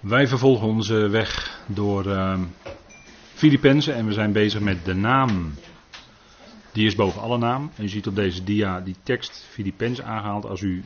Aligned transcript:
Wij 0.00 0.26
vervolgen 0.26 0.66
onze 0.66 1.08
weg 1.08 1.60
door 1.66 2.06
uh, 2.06 2.40
Filippenzen 3.34 3.94
en 3.94 4.06
we 4.06 4.12
zijn 4.12 4.32
bezig 4.32 4.60
met 4.60 4.84
de 4.84 4.94
naam. 4.94 5.54
Die 6.72 6.86
is 6.86 6.94
boven 6.94 7.20
alle 7.20 7.38
naam. 7.38 7.70
En 7.76 7.84
u 7.84 7.88
ziet 7.88 8.06
op 8.06 8.14
deze 8.14 8.44
dia 8.44 8.80
die 8.80 8.96
tekst 9.02 9.46
Filippenzen 9.50 10.04
aangehaald. 10.04 10.46
Als 10.46 10.60
u 10.60 10.84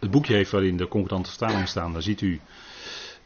het 0.00 0.10
boekje 0.10 0.34
heeft 0.34 0.50
waarin 0.50 0.76
de 0.76 0.88
concordante 0.88 1.28
vertalingen 1.28 1.68
staan, 1.68 1.92
dan 1.92 2.02
ziet 2.02 2.20
u 2.20 2.40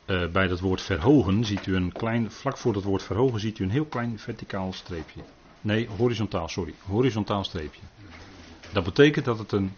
uh, 0.06 0.26
bij 0.26 0.46
dat 0.46 0.60
woord 0.60 0.82
verhogen, 0.82 1.44
ziet 1.44 1.66
u 1.66 1.76
een 1.76 1.92
klein, 1.92 2.30
vlak 2.30 2.58
voor 2.58 2.72
dat 2.72 2.82
woord 2.82 3.02
verhogen, 3.02 3.40
ziet 3.40 3.58
u 3.58 3.64
een 3.64 3.70
heel 3.70 3.84
klein 3.84 4.18
verticaal 4.18 4.72
streepje. 4.72 5.20
Nee, 5.60 5.88
horizontaal, 5.96 6.48
sorry. 6.48 6.74
Horizontaal 6.86 7.44
streepje. 7.44 7.80
Dat 8.72 8.84
betekent 8.84 9.24
dat 9.24 9.38
het 9.38 9.52
een, 9.52 9.72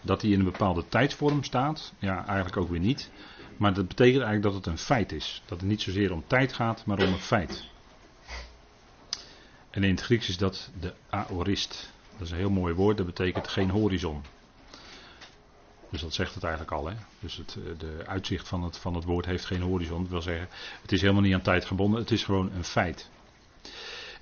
dat 0.00 0.22
hij 0.22 0.30
in 0.30 0.38
een 0.38 0.44
bepaalde 0.44 0.88
tijdsvorm 0.88 1.44
staat. 1.44 1.92
Ja, 1.98 2.26
eigenlijk 2.26 2.56
ook 2.56 2.68
weer 2.68 2.80
niet. 2.80 3.10
Maar 3.56 3.74
dat 3.74 3.88
betekent 3.88 4.22
eigenlijk 4.22 4.42
dat 4.42 4.54
het 4.54 4.66
een 4.66 4.78
feit 4.78 5.12
is. 5.12 5.42
Dat 5.46 5.60
het 5.60 5.68
niet 5.68 5.82
zozeer 5.82 6.12
om 6.12 6.24
tijd 6.26 6.52
gaat, 6.52 6.84
maar 6.86 6.98
om 6.98 7.12
een 7.12 7.18
feit. 7.18 7.64
En 9.70 9.84
in 9.84 9.90
het 9.90 10.00
Grieks 10.00 10.28
is 10.28 10.36
dat 10.36 10.70
de 10.80 10.92
aorist. 11.10 11.92
Dat 12.12 12.26
is 12.26 12.30
een 12.30 12.38
heel 12.38 12.50
mooi 12.50 12.74
woord, 12.74 12.96
dat 12.96 13.06
betekent 13.06 13.48
geen 13.48 13.70
horizon. 13.70 14.22
Dus 15.90 16.00
dat 16.00 16.14
zegt 16.14 16.34
het 16.34 16.42
eigenlijk 16.42 16.72
al. 16.72 16.86
Hè? 16.86 16.94
Dus 17.20 17.36
het 17.36 17.56
eh, 17.56 17.78
de 17.78 18.02
uitzicht 18.06 18.48
van 18.48 18.62
het, 18.62 18.78
van 18.78 18.94
het 18.94 19.04
woord 19.04 19.26
heeft 19.26 19.44
geen 19.44 19.62
horizon. 19.62 20.02
Dat 20.02 20.10
wil 20.10 20.22
zeggen, 20.22 20.48
het 20.82 20.92
is 20.92 21.00
helemaal 21.00 21.22
niet 21.22 21.34
aan 21.34 21.42
tijd 21.42 21.64
gebonden, 21.64 22.00
het 22.00 22.10
is 22.10 22.24
gewoon 22.24 22.52
een 22.52 22.64
feit. 22.64 23.10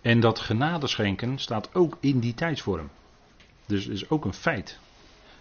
En 0.01 0.21
dat 0.21 0.39
genadeschenken 0.39 1.39
staat 1.39 1.75
ook 1.75 1.97
in 2.01 2.21
die 2.21 2.35
tijdsvorm. 2.35 2.91
Dus 3.67 3.85
het 3.85 3.93
is 3.93 4.09
ook 4.09 4.25
een 4.25 4.35
feit. 4.35 4.79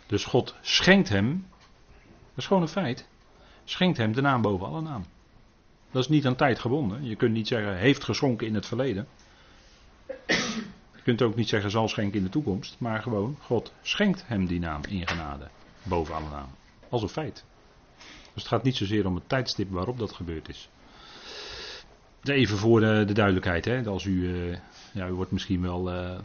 Dus 0.05 0.25
God 0.25 0.55
schenkt 0.61 1.09
hem, 1.09 1.47
dat 1.99 2.37
is 2.37 2.45
gewoon 2.45 2.61
een 2.61 2.67
feit, 2.67 3.07
schenkt 3.63 3.97
hem 3.97 4.13
de 4.13 4.21
naam 4.21 4.41
boven 4.41 4.67
alle 4.67 4.81
naam. 4.81 5.05
Dat 5.91 6.03
is 6.03 6.09
niet 6.09 6.25
aan 6.25 6.35
tijd 6.35 6.59
gebonden. 6.59 7.03
Je 7.03 7.15
kunt 7.15 7.33
niet 7.33 7.47
zeggen 7.47 7.77
heeft 7.77 8.03
geschonken 8.03 8.47
in 8.47 8.55
het 8.55 8.65
verleden. 8.65 9.07
Je 10.95 11.01
kunt 11.03 11.21
ook 11.21 11.35
niet 11.35 11.49
zeggen 11.49 11.71
zal 11.71 11.87
schenken 11.87 12.17
in 12.17 12.23
de 12.23 12.29
toekomst. 12.29 12.75
Maar 12.79 13.01
gewoon, 13.01 13.37
God 13.41 13.73
schenkt 13.81 14.23
hem 14.27 14.45
die 14.45 14.59
naam 14.59 14.81
in 14.87 15.07
genade 15.07 15.47
boven 15.83 16.15
alle 16.15 16.29
naam. 16.29 16.49
Als 16.89 17.01
een 17.01 17.09
feit. 17.09 17.43
Dus 18.33 18.43
het 18.43 18.47
gaat 18.47 18.63
niet 18.63 18.75
zozeer 18.75 19.05
om 19.05 19.15
het 19.15 19.29
tijdstip 19.29 19.71
waarop 19.71 19.99
dat 19.99 20.11
gebeurd 20.11 20.49
is. 20.49 20.69
Even 22.23 22.57
voor 22.57 22.79
de, 22.79 23.03
de 23.07 23.13
duidelijkheid. 23.13 23.65
Hè. 23.65 23.85
Als 23.85 24.05
u, 24.05 24.11
uh, 24.11 24.57
ja, 24.91 25.07
u 25.07 25.13
wordt 25.13 25.31
misschien 25.31 25.61
wel. 25.61 25.93
Uh, 25.93 26.17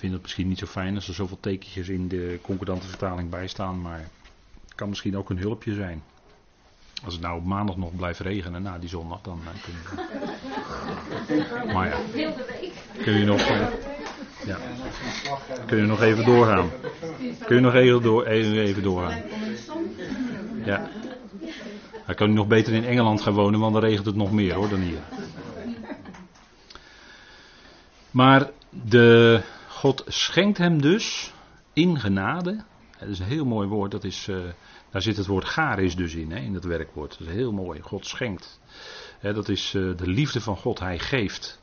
vindt 0.00 0.14
het 0.14 0.22
misschien 0.22 0.48
niet 0.48 0.58
zo 0.58 0.66
fijn 0.66 0.94
als 0.94 1.08
er 1.08 1.14
zoveel 1.14 1.40
tekentjes 1.40 1.88
in 1.88 2.08
de 2.08 2.38
concordante 2.42 2.86
vertaling 2.86 3.30
bij 3.30 3.46
staan. 3.46 3.80
Maar 3.80 3.98
het 4.64 4.74
kan 4.74 4.88
misschien 4.88 5.16
ook 5.16 5.30
een 5.30 5.38
hulpje 5.38 5.74
zijn. 5.74 6.02
Als 7.04 7.12
het 7.14 7.22
nou 7.22 7.38
op 7.38 7.44
maandag 7.44 7.76
nog 7.76 7.96
blijft 7.96 8.20
regenen 8.20 8.62
na 8.62 8.78
die 8.78 8.88
zondag, 8.88 9.20
dan 9.20 9.40
uh, 9.42 9.48
kun 9.62 9.72
je. 11.36 11.72
Maar 11.72 11.88
ja. 11.88 11.96
Kun 13.02 13.18
je 13.18 13.24
nog. 13.24 13.40
Ja. 14.46 14.58
Kun 15.66 15.76
je 15.76 15.86
nog 15.86 16.02
even 16.02 16.24
doorgaan? 16.24 16.70
Kun 17.46 17.56
je 17.56 17.62
nog 17.62 17.74
even, 17.74 18.02
door, 18.02 18.24
even, 18.24 18.82
doorgaan? 18.82 19.22
Ja. 20.64 20.88
Hij 22.04 22.14
kan 22.14 22.32
nog 22.32 22.46
beter 22.46 22.72
in 22.72 22.84
Engeland 22.84 23.20
gaan 23.20 23.34
wonen, 23.34 23.60
want 23.60 23.72
dan 23.72 23.82
regent 23.82 24.06
het 24.06 24.16
nog 24.16 24.32
meer 24.32 24.54
hoor 24.54 24.68
dan 24.68 24.80
hier. 24.80 25.00
Maar 28.10 28.50
de, 28.70 29.40
God 29.80 30.04
schenkt 30.06 30.58
hem 30.58 30.80
dus 30.80 31.32
in 31.72 32.00
genade. 32.00 32.64
Dat 32.98 33.08
is 33.08 33.18
een 33.18 33.26
heel 33.26 33.44
mooi 33.44 33.68
woord. 33.68 33.90
Dat 33.90 34.04
is, 34.04 34.28
uh, 34.28 34.44
daar 34.90 35.02
zit 35.02 35.16
het 35.16 35.26
woord 35.26 35.44
garis 35.44 35.96
dus 35.96 36.14
in, 36.14 36.30
hè, 36.30 36.38
in 36.38 36.54
het 36.54 36.64
werkwoord. 36.64 37.18
Dat 37.18 37.28
is 37.28 37.34
heel 37.34 37.52
mooi. 37.52 37.80
God 37.80 38.06
schenkt. 38.06 38.60
Hè, 39.18 39.32
dat 39.32 39.48
is 39.48 39.74
uh, 39.74 39.96
de 39.96 40.06
liefde 40.06 40.40
van 40.40 40.56
God. 40.56 40.78
Hij 40.78 40.98
geeft. 40.98 41.62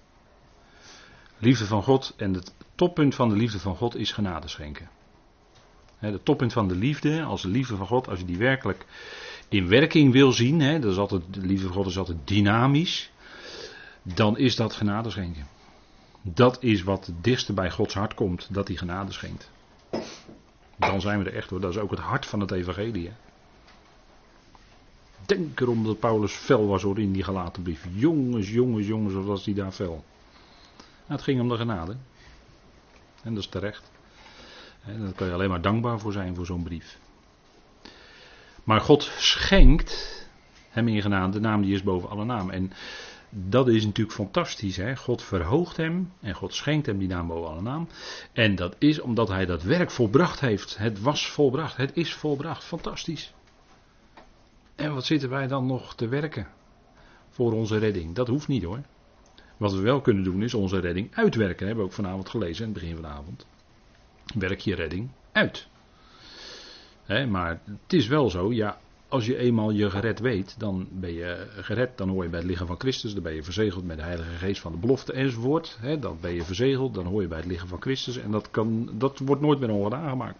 Liefde 1.37 1.65
van 1.65 1.83
God 1.83 2.13
en 2.17 2.33
het 2.33 2.53
toppunt 2.75 3.15
van 3.15 3.29
de 3.29 3.35
liefde 3.35 3.59
van 3.59 3.75
God 3.75 3.95
is 3.95 4.11
genade 4.11 4.47
schenken. 4.47 4.89
De 5.99 6.23
toppunt 6.23 6.53
van 6.53 6.67
de 6.67 6.75
liefde, 6.75 7.23
als 7.23 7.41
de 7.41 7.49
liefde 7.49 7.75
van 7.75 7.87
God, 7.87 8.07
als 8.07 8.19
je 8.19 8.25
die 8.25 8.37
werkelijk 8.37 8.85
in 9.49 9.67
werking 9.67 10.11
wil 10.11 10.31
zien, 10.31 10.59
hè, 10.59 10.79
dat 10.79 10.91
is 10.91 10.97
altijd, 10.97 11.21
de 11.33 11.41
liefde 11.41 11.65
van 11.65 11.75
God 11.75 11.85
is 11.85 11.97
altijd 11.97 12.17
dynamisch, 12.23 13.11
dan 14.01 14.37
is 14.37 14.55
dat 14.55 14.73
genade 14.73 15.09
schenken. 15.09 15.56
Dat 16.21 16.63
is 16.63 16.83
wat 16.83 17.05
het 17.05 17.23
dichtste 17.23 17.53
bij 17.53 17.71
Gods 17.71 17.93
hart 17.93 18.13
komt, 18.13 18.53
dat 18.53 18.67
hij 18.67 18.77
genade 18.77 19.11
schenkt. 19.11 19.51
Dan 20.77 21.01
zijn 21.01 21.23
we 21.23 21.29
er 21.29 21.35
echt 21.35 21.49
hoor, 21.49 21.61
dat 21.61 21.71
is 21.71 21.77
ook 21.77 21.91
het 21.91 21.99
hart 21.99 22.25
van 22.25 22.39
het 22.39 22.51
evangelie. 22.51 23.11
Denk 25.25 25.59
erom 25.59 25.83
dat 25.83 25.99
Paulus 25.99 26.33
fel 26.33 26.67
was 26.67 26.81
hoor 26.81 26.99
in 26.99 27.11
die 27.11 27.23
gelaten 27.23 27.63
brief. 27.63 27.87
Jongens, 27.93 28.49
jongens, 28.49 28.87
jongens, 28.87 29.13
wat 29.13 29.25
was 29.25 29.45
hij 29.45 29.53
daar 29.53 29.71
fel. 29.71 30.03
Nou, 30.77 31.19
het 31.19 31.21
ging 31.21 31.41
om 31.41 31.49
de 31.49 31.57
genade. 31.57 31.95
En 33.23 33.33
dat 33.33 33.43
is 33.43 33.49
terecht. 33.49 33.91
En 34.85 34.99
daar 34.99 35.13
kan 35.13 35.27
je 35.27 35.33
alleen 35.33 35.49
maar 35.49 35.61
dankbaar 35.61 35.99
voor 35.99 36.11
zijn 36.11 36.35
voor 36.35 36.45
zo'n 36.45 36.63
brief. 36.63 36.99
Maar 38.63 38.81
God 38.81 39.03
schenkt 39.17 40.25
hem 40.69 40.87
in 40.87 41.01
genade, 41.01 41.31
de 41.31 41.39
naam 41.39 41.61
die 41.61 41.73
is 41.73 41.83
boven 41.83 42.09
alle 42.09 42.25
namen. 42.25 42.53
En 42.53 42.71
dat 43.29 43.67
is 43.67 43.85
natuurlijk 43.85 44.15
fantastisch. 44.15 44.77
Hè? 44.77 44.95
God 44.95 45.23
verhoogt 45.23 45.77
hem 45.77 46.11
en 46.19 46.33
God 46.33 46.53
schenkt 46.53 46.85
hem 46.85 46.97
die 46.97 47.07
naam 47.07 47.27
boven 47.27 47.49
alle 47.49 47.61
naam. 47.61 47.87
En 48.33 48.55
dat 48.55 48.75
is 48.77 48.99
omdat 48.99 49.27
hij 49.27 49.45
dat 49.45 49.63
werk 49.63 49.91
volbracht 49.91 50.39
heeft. 50.39 50.77
Het 50.77 51.01
was 51.01 51.29
volbracht, 51.29 51.77
het 51.77 51.91
is 51.93 52.13
volbracht. 52.13 52.63
Fantastisch. 52.63 53.33
En 54.75 54.93
wat 54.93 55.05
zitten 55.05 55.29
wij 55.29 55.47
dan 55.47 55.65
nog 55.65 55.95
te 55.95 56.07
werken 56.07 56.47
voor 57.29 57.53
onze 57.53 57.77
redding? 57.77 58.15
Dat 58.15 58.27
hoeft 58.27 58.47
niet 58.47 58.63
hoor. 58.63 58.81
Wat 59.57 59.73
we 59.73 59.81
wel 59.81 60.01
kunnen 60.01 60.23
doen 60.23 60.43
is 60.43 60.53
onze 60.53 60.79
redding 60.79 61.15
uitwerken. 61.15 61.57
Dat 61.57 61.67
hebben 61.67 61.77
we 61.77 61.89
ook 61.89 61.95
vanavond 61.95 62.29
gelezen 62.29 62.65
in 62.65 62.71
het 62.71 62.79
begin 62.79 62.93
van 62.95 63.03
de 63.03 63.09
avond. 63.09 63.45
Werk 64.35 64.59
je 64.59 64.75
redding 64.75 65.09
uit. 65.31 65.67
maar 67.07 67.61
het 67.65 67.93
is 67.93 68.07
wel 68.07 68.29
zo, 68.29 68.53
ja, 68.53 68.77
als 69.09 69.25
je 69.25 69.37
eenmaal 69.37 69.71
je 69.71 69.89
gered 69.89 70.19
weet, 70.19 70.55
dan 70.59 70.87
ben 70.91 71.13
je 71.13 71.47
gered, 71.61 71.97
dan 71.97 72.09
hoor 72.09 72.23
je 72.23 72.29
bij 72.29 72.39
het 72.39 72.49
lichaam 72.49 72.67
van 72.67 72.79
Christus, 72.79 73.13
dan 73.13 73.23
ben 73.23 73.33
je 73.33 73.43
verzegeld 73.43 73.85
met 73.85 73.97
de 73.97 74.03
Heilige 74.03 74.29
Geest 74.29 74.61
van 74.61 74.71
de 74.71 74.77
belofte 74.77 75.13
enzovoort. 75.13 75.79
dan 75.99 76.17
ben 76.21 76.33
je 76.33 76.43
verzegeld, 76.43 76.93
dan 76.93 77.05
hoor 77.05 77.21
je 77.21 77.27
bij 77.27 77.37
het 77.37 77.47
lichaam 77.47 77.67
van 77.67 77.81
Christus 77.81 78.17
en 78.17 78.31
dat, 78.31 78.51
kan, 78.51 78.89
dat 78.93 79.19
wordt 79.19 79.41
nooit 79.41 79.59
meer 79.59 79.69
ongedaan 79.69 80.09
gemaakt. 80.09 80.37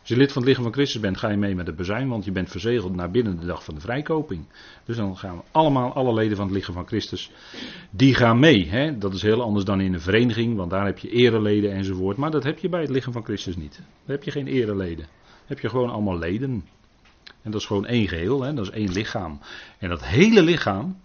Als 0.00 0.08
je 0.08 0.16
lid 0.16 0.32
van 0.32 0.42
het 0.42 0.48
lichaam 0.48 0.64
van 0.64 0.72
Christus 0.72 1.00
bent, 1.00 1.16
ga 1.16 1.30
je 1.30 1.36
mee 1.36 1.54
met 1.54 1.66
het 1.66 1.76
bezuin, 1.76 2.08
want 2.08 2.24
je 2.24 2.32
bent 2.32 2.50
verzegeld 2.50 2.94
naar 2.94 3.10
binnen 3.10 3.40
de 3.40 3.46
dag 3.46 3.64
van 3.64 3.74
de 3.74 3.80
vrijkoping. 3.80 4.44
Dus 4.84 4.96
dan 4.96 5.16
gaan 5.16 5.36
we 5.36 5.42
allemaal, 5.50 5.92
alle 5.92 6.14
leden 6.14 6.36
van 6.36 6.46
het 6.46 6.54
lichaam 6.54 6.74
van 6.74 6.86
Christus, 6.86 7.30
die 7.90 8.14
gaan 8.14 8.38
mee. 8.38 8.68
Hè? 8.68 8.98
Dat 8.98 9.14
is 9.14 9.22
heel 9.22 9.42
anders 9.42 9.64
dan 9.64 9.80
in 9.80 9.94
een 9.94 10.00
vereniging, 10.00 10.56
want 10.56 10.70
daar 10.70 10.86
heb 10.86 10.98
je 10.98 11.10
ereleden 11.10 11.72
enzovoort. 11.72 12.16
Maar 12.16 12.30
dat 12.30 12.44
heb 12.44 12.58
je 12.58 12.68
bij 12.68 12.80
het 12.80 12.90
lichaam 12.90 13.12
van 13.12 13.24
Christus 13.24 13.56
niet. 13.56 13.76
Daar 13.76 14.16
heb 14.16 14.22
je 14.22 14.30
geen 14.30 14.46
ereleden. 14.46 15.06
Dan 15.06 15.46
heb 15.46 15.60
je 15.60 15.68
gewoon 15.68 15.90
allemaal 15.90 16.18
leden. 16.18 16.64
En 17.42 17.50
dat 17.50 17.60
is 17.60 17.66
gewoon 17.66 17.86
één 17.86 18.08
geheel, 18.08 18.42
hè? 18.42 18.54
dat 18.54 18.66
is 18.66 18.72
één 18.72 18.92
lichaam. 18.92 19.40
En 19.78 19.88
dat 19.88 20.04
hele 20.04 20.42
lichaam 20.42 21.00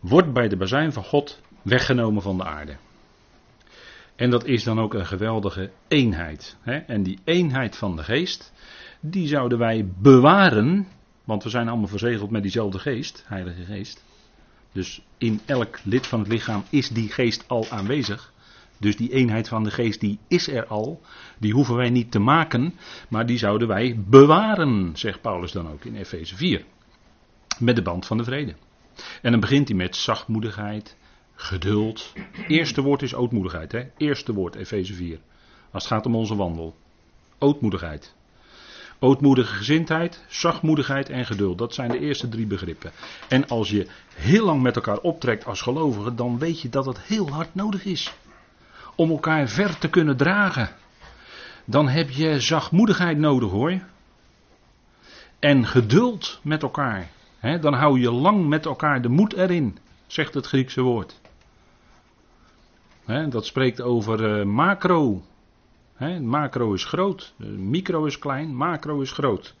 wordt 0.00 0.32
bij 0.32 0.48
de 0.48 0.56
bazuin 0.56 0.92
van 0.92 1.04
God 1.04 1.40
weggenomen 1.62 2.22
van 2.22 2.36
de 2.36 2.44
aarde. 2.44 2.76
En 4.16 4.30
dat 4.30 4.44
is 4.44 4.64
dan 4.64 4.80
ook 4.80 4.94
een 4.94 5.06
geweldige 5.06 5.70
eenheid. 5.88 6.56
Hè? 6.60 6.76
En 6.76 7.02
die 7.02 7.18
eenheid 7.24 7.76
van 7.76 7.96
de 7.96 8.02
geest, 8.02 8.52
die 9.00 9.28
zouden 9.28 9.58
wij 9.58 9.88
bewaren, 9.98 10.88
want 11.24 11.42
we 11.42 11.50
zijn 11.50 11.68
allemaal 11.68 11.88
verzegeld 11.88 12.30
met 12.30 12.42
diezelfde 12.42 12.78
geest, 12.78 13.24
Heilige 13.26 13.64
Geest. 13.64 14.04
Dus 14.72 15.02
in 15.18 15.40
elk 15.44 15.78
lid 15.84 16.06
van 16.06 16.18
het 16.18 16.28
lichaam 16.28 16.64
is 16.70 16.88
die 16.88 17.08
geest 17.08 17.44
al 17.48 17.66
aanwezig. 17.70 18.32
Dus 18.80 18.96
die 18.96 19.12
eenheid 19.12 19.48
van 19.48 19.64
de 19.64 19.70
geest 19.70 20.00
die 20.00 20.18
is 20.28 20.48
er 20.48 20.66
al. 20.66 21.00
Die 21.38 21.52
hoeven 21.52 21.76
wij 21.76 21.90
niet 21.90 22.10
te 22.10 22.18
maken, 22.18 22.74
maar 23.08 23.26
die 23.26 23.38
zouden 23.38 23.68
wij 23.68 24.00
bewaren, 24.06 24.90
zegt 24.94 25.20
Paulus 25.20 25.52
dan 25.52 25.68
ook 25.68 25.84
in 25.84 25.96
Efeze 25.96 26.36
4. 26.36 26.64
Met 27.58 27.76
de 27.76 27.82
band 27.82 28.06
van 28.06 28.16
de 28.16 28.24
vrede. 28.24 28.54
En 29.22 29.30
dan 29.30 29.40
begint 29.40 29.68
hij 29.68 29.76
met 29.76 29.96
zachtmoedigheid, 29.96 30.96
Geduld. 31.40 32.12
Eerste 32.48 32.82
woord 32.82 33.02
is 33.02 33.14
ootmoedigheid. 33.14 33.72
Hè? 33.72 33.82
Eerste 33.96 34.32
woord, 34.32 34.54
Efeze 34.54 34.94
4. 34.94 35.18
Als 35.70 35.82
het 35.82 35.92
gaat 35.92 36.06
om 36.06 36.14
onze 36.14 36.36
wandel. 36.36 36.76
Ootmoedigheid. 37.38 38.14
Ootmoedige 38.98 39.54
gezindheid, 39.54 40.24
zachtmoedigheid 40.28 41.08
en 41.08 41.26
geduld. 41.26 41.58
Dat 41.58 41.74
zijn 41.74 41.90
de 41.90 41.98
eerste 41.98 42.28
drie 42.28 42.46
begrippen. 42.46 42.92
En 43.28 43.48
als 43.48 43.70
je 43.70 43.86
heel 44.14 44.44
lang 44.44 44.62
met 44.62 44.76
elkaar 44.76 44.98
optrekt 44.98 45.44
als 45.44 45.62
gelovigen, 45.62 46.16
dan 46.16 46.38
weet 46.38 46.60
je 46.60 46.68
dat 46.68 46.86
het 46.86 47.00
heel 47.00 47.28
hard 47.28 47.54
nodig 47.54 47.84
is. 47.84 48.12
Om 49.00 49.10
elkaar 49.10 49.48
ver 49.48 49.78
te 49.78 49.88
kunnen 49.88 50.16
dragen. 50.16 50.68
Dan 51.64 51.88
heb 51.88 52.10
je 52.10 52.40
zachtmoedigheid 52.40 53.18
nodig 53.18 53.50
hoor. 53.50 53.80
En 55.38 55.66
geduld 55.66 56.40
met 56.42 56.62
elkaar. 56.62 57.10
dan 57.60 57.74
hou 57.74 58.00
je 58.00 58.10
lang 58.10 58.48
met 58.48 58.66
elkaar 58.66 59.02
de 59.02 59.08
moed 59.08 59.32
erin, 59.32 59.78
zegt 60.06 60.34
het 60.34 60.46
Griekse 60.46 60.80
woord 60.82 61.20
dat 63.28 63.46
spreekt 63.46 63.80
over 63.80 64.38
uh, 64.38 64.44
macro. 64.44 65.22
macro 66.20 66.72
is 66.72 66.84
groot, 66.84 67.34
micro 67.56 68.04
is 68.04 68.18
klein, 68.18 68.54
macro 68.54 69.00
is 69.00 69.12
groot. 69.12 69.54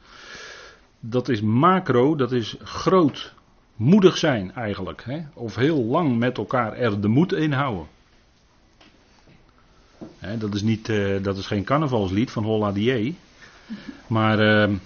dat 1.00 1.28
is 1.28 1.40
macro, 1.40 2.16
dat 2.16 2.32
is 2.32 2.56
groot, 2.62 3.34
moedig 3.76 4.16
zijn 4.16 4.52
eigenlijk. 4.54 5.04
Of 5.34 5.54
heel 5.54 5.84
lang 5.84 6.18
met 6.18 6.38
elkaar 6.38 6.72
er 6.72 7.00
de 7.00 7.08
moed 7.08 7.32
in 7.32 7.52
houden. 7.52 7.86
Dat, 10.38 10.54
is 10.54 10.62
niet, 10.62 10.88
uh, 10.88 11.22
dat 11.22 11.36
is 11.36 11.46
geen 11.46 11.64
carnavalslied 11.64 12.30
van 12.30 12.44
Holla 12.44 12.72
Die. 12.72 13.16
Maar 14.06 14.68
uh, 14.68 14.76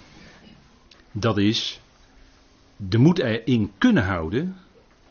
dat 1.11 1.37
is 1.37 1.81
de 2.75 2.97
moed 2.97 3.19
erin 3.19 3.71
kunnen 3.77 4.03
houden. 4.03 4.55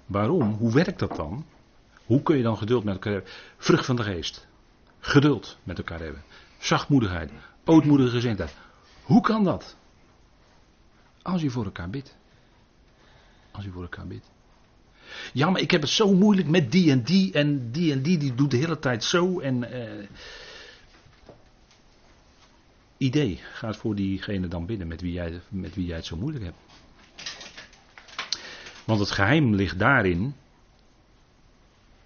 Waarom? 0.06 0.52
Hoe 0.52 0.72
werkt 0.72 0.98
dat 0.98 1.16
dan? 1.16 1.44
Hoe 2.06 2.22
kun 2.22 2.36
je 2.36 2.42
dan 2.42 2.56
geduld 2.56 2.84
met 2.84 2.94
elkaar 2.94 3.12
hebben? 3.12 3.30
Vrucht 3.56 3.86
van 3.86 3.96
de 3.96 4.02
geest. 4.02 4.46
Geduld 5.00 5.58
met 5.62 5.78
elkaar 5.78 6.00
hebben. 6.00 6.22
Zachtmoedigheid. 6.58 7.30
Ootmoedige 7.64 8.10
gezindheid. 8.10 8.54
Hoe 9.02 9.20
kan 9.20 9.44
dat? 9.44 9.76
Als 11.22 11.42
je 11.42 11.50
voor 11.50 11.64
elkaar 11.64 11.90
bidt. 11.90 12.16
Als 13.50 13.64
je 13.64 13.70
voor 13.70 13.82
elkaar 13.82 14.06
bidt. 14.06 14.33
Ja, 15.32 15.50
maar 15.50 15.60
ik 15.60 15.70
heb 15.70 15.80
het 15.80 15.90
zo 15.90 16.14
moeilijk 16.14 16.48
met 16.48 16.72
die 16.72 16.90
en 16.90 17.02
die. 17.02 17.32
En 17.32 17.70
die 17.70 17.92
en 17.92 18.02
die, 18.02 18.18
die 18.18 18.34
doet 18.34 18.50
de 18.50 18.56
hele 18.56 18.78
tijd 18.78 19.04
zo. 19.04 19.40
En. 19.40 19.74
Uh, 19.74 20.08
idee. 22.96 23.40
Ga 23.52 23.66
eens 23.66 23.76
voor 23.76 23.94
diegene 23.94 24.48
dan 24.48 24.66
bidden 24.66 24.86
met 24.86 25.00
wie, 25.00 25.12
jij, 25.12 25.40
met 25.48 25.74
wie 25.74 25.86
jij 25.86 25.96
het 25.96 26.06
zo 26.06 26.16
moeilijk 26.16 26.44
hebt. 26.44 26.58
Want 28.84 29.00
het 29.00 29.10
geheim 29.10 29.54
ligt 29.54 29.78
daarin. 29.78 30.34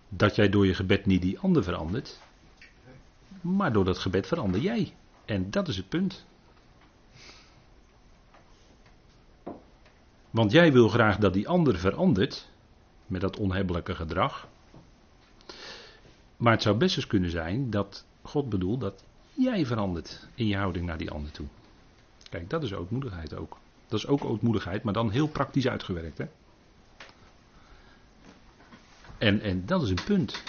Dat 0.09 0.35
jij 0.35 0.49
door 0.49 0.67
je 0.67 0.75
gebed 0.75 1.07
niet 1.07 1.23
die 1.23 1.39
ander 1.39 1.65
verandert. 1.65 2.21
Maar 3.41 3.73
door 3.73 3.85
dat 3.85 3.99
gebed 3.99 4.27
verander 4.27 4.61
jij. 4.61 4.95
En 5.25 5.51
dat 5.51 5.69
is 5.69 5.77
het 5.77 5.89
punt. 5.89 6.27
Want 10.31 10.53
jij 10.53 10.73
wil 10.73 10.89
graag 10.89 11.19
dat 11.19 11.33
die 11.33 11.49
ander 11.49 11.79
verandert 11.79 12.49
met 13.09 13.21
dat 13.21 13.37
onhebbelijke 13.37 13.95
gedrag. 13.95 14.49
Maar 16.37 16.53
het 16.53 16.63
zou 16.63 16.77
best 16.77 16.97
eens 16.97 17.07
kunnen 17.07 17.31
zijn 17.31 17.71
dat 17.71 18.05
God 18.23 18.49
bedoelt 18.49 18.81
dat 18.81 19.05
jij 19.35 19.67
verandert 19.67 20.27
in 20.35 20.47
je 20.47 20.57
houding 20.57 20.87
naar 20.87 20.99
die 20.99 21.11
ander 21.11 21.31
toe. 21.31 21.47
Kijk, 22.31 22.51
dat 22.51 22.63
is 22.63 22.75
ootmoedigheid 22.75 23.35
ook. 23.35 23.59
Dat 23.87 23.99
is 23.99 24.07
ook 24.07 24.25
ootmoedigheid, 24.25 24.83
maar 24.83 24.93
dan 24.93 25.11
heel 25.11 25.29
praktisch 25.29 25.69
uitgewerkt. 25.69 26.19
Hè? 26.19 26.27
En, 29.19 29.41
en 29.41 29.67
dat 29.67 29.83
is 29.83 29.91
een 29.91 30.05
punt. 30.05 30.43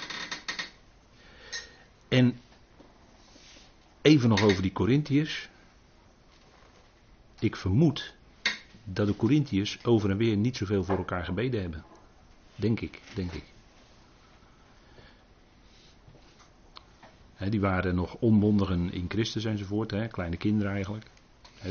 En 2.07 2.39
even 4.01 4.29
nog 4.29 4.41
over 4.41 4.61
die 4.61 4.71
Corinthiërs. 4.71 5.49
Ik 7.39 7.55
vermoed 7.55 8.13
dat 8.83 9.07
de 9.07 9.15
Corinthiërs 9.15 9.85
over 9.85 10.09
en 10.09 10.17
weer 10.17 10.37
niet 10.37 10.57
zoveel 10.57 10.83
voor 10.83 10.97
elkaar 10.97 11.25
gebeden 11.25 11.61
hebben. 11.61 11.83
Denk 12.59 12.81
ik, 12.81 13.01
denk 13.15 13.31
ik. 13.31 13.43
die 17.49 17.61
waren 17.61 17.95
nog 17.95 18.15
onmondigen 18.15 18.93
in 18.93 19.05
Christus 19.07 19.45
enzovoort, 19.45 20.07
kleine 20.11 20.37
kinderen 20.37 20.71
eigenlijk. 20.71 21.05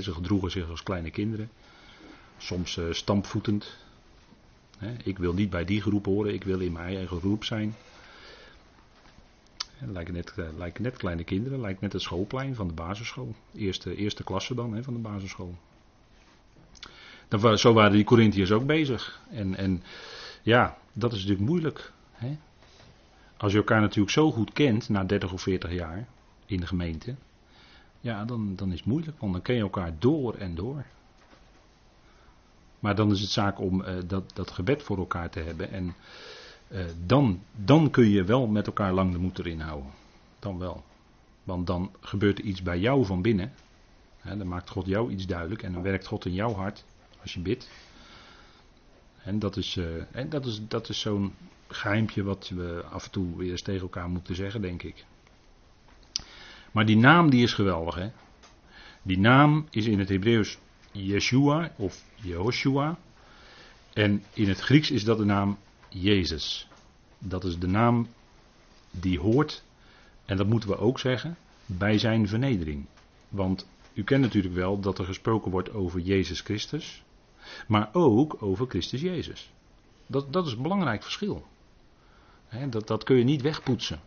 ze 0.02 0.12
gedroegen 0.12 0.50
zich 0.50 0.68
als 0.70 0.82
kleine 0.82 1.10
kinderen. 1.10 1.50
Soms 2.36 2.76
uh, 2.76 2.92
stampvoetend. 2.92 3.76
ik 5.02 5.18
wil 5.18 5.34
niet 5.34 5.50
bij 5.50 5.64
die 5.64 5.80
groep 5.80 6.04
horen, 6.04 6.34
ik 6.34 6.44
wil 6.44 6.60
in 6.60 6.72
mijn 6.72 6.96
eigen 6.96 7.20
groep 7.20 7.44
zijn. 7.44 7.74
lijken 9.78 10.14
net, 10.14 10.32
uh, 10.38 10.46
lijken 10.56 10.82
net 10.82 10.96
kleine 10.96 11.24
kinderen, 11.24 11.60
lijkt 11.60 11.80
net 11.80 11.92
het 11.92 12.02
schoolplein 12.02 12.54
van 12.54 12.68
de 12.68 12.74
basisschool. 12.74 13.34
Eerste, 13.54 13.96
eerste 13.96 14.24
klasse 14.24 14.54
dan 14.54 14.82
van 14.82 14.94
de 14.94 15.00
basisschool. 15.00 15.54
zo 17.54 17.72
waren 17.72 17.92
die 17.92 18.04
Corinthiërs 18.04 18.52
ook 18.52 18.66
bezig. 18.66 19.20
En, 19.30 19.56
en 19.56 19.82
ja, 20.48 20.76
dat 20.92 21.12
is 21.12 21.18
natuurlijk 21.18 21.48
moeilijk. 21.48 21.92
Hè? 22.12 22.38
Als 23.36 23.52
je 23.52 23.58
elkaar 23.58 23.80
natuurlijk 23.80 24.10
zo 24.10 24.32
goed 24.32 24.52
kent 24.52 24.88
na 24.88 25.04
30 25.04 25.32
of 25.32 25.42
40 25.42 25.72
jaar 25.72 26.08
in 26.46 26.60
de 26.60 26.66
gemeente. 26.66 27.14
Ja, 28.00 28.24
dan, 28.24 28.56
dan 28.56 28.72
is 28.72 28.78
het 28.78 28.88
moeilijk, 28.88 29.20
want 29.20 29.32
dan 29.32 29.42
ken 29.42 29.54
je 29.54 29.60
elkaar 29.60 29.92
door 29.98 30.34
en 30.34 30.54
door. 30.54 30.84
Maar 32.78 32.94
dan 32.94 33.10
is 33.10 33.20
het 33.20 33.30
zaak 33.30 33.60
om 33.60 33.80
uh, 33.80 33.94
dat, 34.06 34.30
dat 34.34 34.50
gebed 34.50 34.82
voor 34.82 34.98
elkaar 34.98 35.30
te 35.30 35.40
hebben. 35.40 35.70
En 35.70 35.94
uh, 36.68 36.84
dan, 37.06 37.40
dan 37.52 37.90
kun 37.90 38.08
je 38.08 38.24
wel 38.24 38.46
met 38.46 38.66
elkaar 38.66 38.92
lang 38.92 39.12
de 39.12 39.18
moed 39.18 39.38
erin 39.38 39.60
houden. 39.60 39.90
Dan 40.38 40.58
wel. 40.58 40.84
Want 41.44 41.66
dan 41.66 41.90
gebeurt 42.00 42.38
er 42.38 42.44
iets 42.44 42.62
bij 42.62 42.78
jou 42.78 43.04
van 43.04 43.22
binnen. 43.22 43.52
dan 44.22 44.48
maakt 44.48 44.70
God 44.70 44.86
jou 44.86 45.10
iets 45.10 45.26
duidelijk 45.26 45.62
en 45.62 45.72
dan 45.72 45.82
werkt 45.82 46.06
God 46.06 46.24
in 46.24 46.34
jouw 46.34 46.52
hart 46.54 46.84
als 47.22 47.34
je 47.34 47.40
bidt. 47.40 47.68
En 49.28 49.38
dat 49.38 49.56
is, 49.56 49.76
uh, 49.76 49.86
en 50.10 50.28
dat 50.28 50.46
is, 50.46 50.60
dat 50.68 50.88
is 50.88 51.00
zo'n 51.00 51.34
geheimpje 51.68 52.22
wat 52.22 52.48
we 52.54 52.82
af 52.90 53.04
en 53.04 53.10
toe 53.10 53.36
weer 53.36 53.50
eens 53.50 53.62
tegen 53.62 53.80
elkaar 53.80 54.08
moeten 54.08 54.34
zeggen, 54.34 54.60
denk 54.60 54.82
ik. 54.82 55.04
Maar 56.72 56.86
die 56.86 56.96
naam 56.96 57.30
die 57.30 57.42
is 57.42 57.52
geweldig, 57.52 57.94
hè. 57.94 58.10
Die 59.02 59.18
naam 59.18 59.66
is 59.70 59.86
in 59.86 59.98
het 59.98 60.08
Hebreeuws 60.08 60.58
Yeshua 60.92 61.72
of 61.76 62.04
Jehoshua. 62.14 62.98
En 63.92 64.22
in 64.32 64.48
het 64.48 64.60
Grieks 64.60 64.90
is 64.90 65.04
dat 65.04 65.18
de 65.18 65.24
naam 65.24 65.58
Jezus. 65.88 66.68
Dat 67.18 67.44
is 67.44 67.58
de 67.58 67.68
naam 67.68 68.08
die 68.90 69.20
hoort, 69.20 69.64
en 70.24 70.36
dat 70.36 70.46
moeten 70.46 70.68
we 70.68 70.78
ook 70.78 70.98
zeggen, 70.98 71.36
bij 71.66 71.98
zijn 71.98 72.28
vernedering. 72.28 72.86
Want 73.28 73.68
u 73.92 74.04
kent 74.04 74.22
natuurlijk 74.22 74.54
wel 74.54 74.80
dat 74.80 74.98
er 74.98 75.04
gesproken 75.04 75.50
wordt 75.50 75.72
over 75.72 76.00
Jezus 76.00 76.40
Christus 76.40 77.02
maar 77.66 77.88
ook 77.92 78.42
over 78.42 78.66
Christus 78.68 79.00
Jezus. 79.00 79.52
Dat, 80.06 80.32
dat 80.32 80.46
is 80.46 80.52
een 80.52 80.62
belangrijk 80.62 81.02
verschil. 81.02 81.46
dat, 82.70 82.86
dat 82.86 83.04
kun 83.04 83.16
je 83.16 83.24
niet 83.24 83.42
wegpoetsen. 83.42 84.00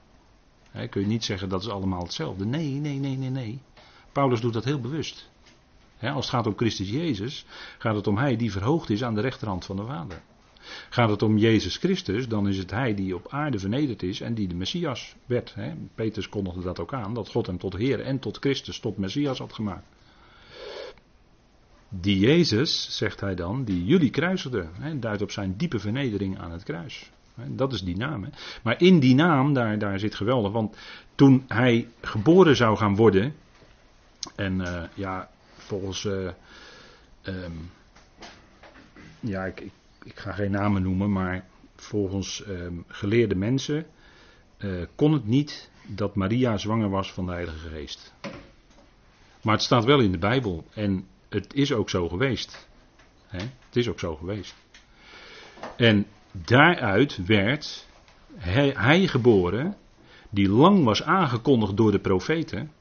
Kun 0.90 1.02
je 1.02 1.08
niet 1.08 1.24
zeggen 1.24 1.50
dat 1.50 1.62
is 1.62 1.70
allemaal 1.70 2.04
hetzelfde. 2.04 2.46
Nee, 2.46 2.70
nee, 2.70 3.00
nee, 3.00 3.18
nee, 3.18 3.30
nee. 3.30 3.62
Paulus 4.12 4.42
doet 4.42 4.54
dat 4.54 4.64
heel 4.64 4.82
bewust. 4.82 5.30
als 6.02 6.26
het 6.26 6.36
gaat 6.36 6.48
om 6.48 6.54
Christus 6.56 6.90
Jezus, 6.90 7.46
gaat 7.78 7.96
het 7.96 8.08
om 8.08 8.18
Hij 8.18 8.36
die 8.36 8.52
verhoogd 8.52 8.90
is 8.90 9.04
aan 9.04 9.16
de 9.16 9.22
rechterhand 9.22 9.66
van 9.66 9.76
de 9.76 9.86
Vader. 9.86 10.22
Gaat 10.90 11.10
het 11.10 11.22
om 11.22 11.38
Jezus 11.38 11.78
Christus, 11.78 12.28
dan 12.28 12.48
is 12.48 12.58
het 12.58 12.72
Hij 12.72 12.94
die 12.96 13.16
op 13.16 13.28
aarde 13.30 13.60
vernederd 13.60 14.04
is 14.04 14.22
en 14.22 14.34
die 14.34 14.48
de 14.48 14.56
Messias 14.56 15.16
werd. 15.26 15.56
Petrus 15.96 16.30
kondigde 16.30 16.62
dat 16.62 16.80
ook 16.80 16.94
aan, 16.94 17.14
dat 17.14 17.30
God 17.30 17.48
hem 17.48 17.58
tot 17.58 17.78
Heer 17.78 18.00
en 18.00 18.20
tot 18.20 18.38
Christus, 18.38 18.80
tot 18.80 18.98
Messias 18.98 19.38
had 19.38 19.54
gemaakt. 19.54 19.86
Die 21.94 22.20
Jezus, 22.20 22.98
zegt 22.98 23.20
hij 23.20 23.36
dan, 23.36 23.64
die 23.64 23.86
jullie 23.86 24.10
kruisigde, 24.10 24.68
hè, 24.80 25.00
duidt 25.00 25.22
op 25.22 25.32
zijn 25.32 25.58
diepe 25.58 25.80
vernedering 25.80 26.40
aan 26.40 26.52
het 26.52 26.64
kruis. 26.64 27.12
Dat 27.48 27.74
is 27.74 27.84
die 27.84 27.98
naam. 27.98 28.24
Hè. 28.24 28.30
Maar 28.64 28.82
in 28.82 29.00
die 29.00 29.16
naam, 29.16 29.54
daar, 29.54 29.80
daar 29.80 30.00
zit 30.00 30.16
geweldig, 30.16 30.52
want 30.52 30.78
toen 31.16 31.44
hij 31.48 31.88
geboren 32.02 32.56
zou 32.56 32.78
gaan 32.78 32.96
worden, 32.96 33.36
en 34.36 34.60
uh, 34.60 34.84
ja, 34.94 35.30
volgens, 35.58 36.04
uh, 36.04 36.30
um, 37.24 37.72
ja, 39.20 39.46
ik, 39.46 39.60
ik, 39.60 39.72
ik, 40.04 40.20
ga 40.20 40.32
geen 40.32 40.52
namen 40.52 40.82
noemen, 40.82 41.12
maar 41.12 41.46
volgens 41.76 42.44
um, 42.48 42.84
geleerde 42.88 43.36
mensen 43.36 43.86
uh, 44.58 44.86
kon 44.96 45.14
het 45.14 45.26
niet 45.26 45.70
dat 45.88 46.16
Maria 46.16 46.58
zwanger 46.58 46.90
was 46.90 47.14
van 47.14 47.26
de 47.26 47.32
Heilige 47.32 47.70
Geest. 47.70 48.14
Maar 49.42 49.54
het 49.54 49.64
staat 49.64 49.86
wel 49.86 50.00
in 50.00 50.12
de 50.12 50.18
Bijbel. 50.18 50.66
En 50.74 51.08
het 51.32 51.54
is 51.54 51.74
ook 51.74 51.90
zo 51.90 52.10
geweest. 52.10 52.68
Het 53.28 53.76
is 53.76 53.90
ook 53.90 54.00
zo 54.00 54.16
geweest. 54.16 54.56
En 55.78 56.06
daaruit 56.32 57.26
werd 57.26 57.88
hij, 58.36 59.08
geboren, 59.08 59.78
die 60.30 60.50
lang 60.50 60.84
was 60.84 61.04
aangekondigd 61.04 61.78
door 61.78 61.92
de 61.92 62.00
profeten. 62.00 62.72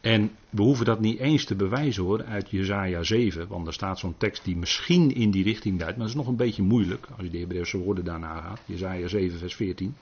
En 0.00 0.30
we 0.50 0.62
hoeven 0.62 0.84
dat 0.84 1.00
niet 1.00 1.18
eens 1.18 1.44
te 1.44 1.54
bewijzen 1.54 2.02
hoor, 2.02 2.24
uit 2.24 2.50
Jezaja 2.50 3.02
7, 3.02 3.48
want 3.48 3.66
er 3.66 3.72
staat 3.72 3.98
zo'n 3.98 4.16
tekst 4.16 4.44
die 4.44 4.56
misschien 4.56 5.14
in 5.14 5.30
die 5.30 5.44
richting 5.44 5.78
duidt, 5.78 5.96
maar 5.96 6.06
dat 6.06 6.14
is 6.14 6.20
nog 6.20 6.30
een 6.30 6.36
beetje 6.36 6.62
moeilijk 6.62 7.06
als 7.16 7.22
je 7.22 7.30
de 7.30 7.38
Hebreeuwse 7.38 7.78
woorden 7.78 8.04
daarna 8.04 8.40
gaat. 8.40 8.60
Jezaja 8.64 9.08
7 9.08 9.38
vers 9.38 9.54
14. 9.54 9.94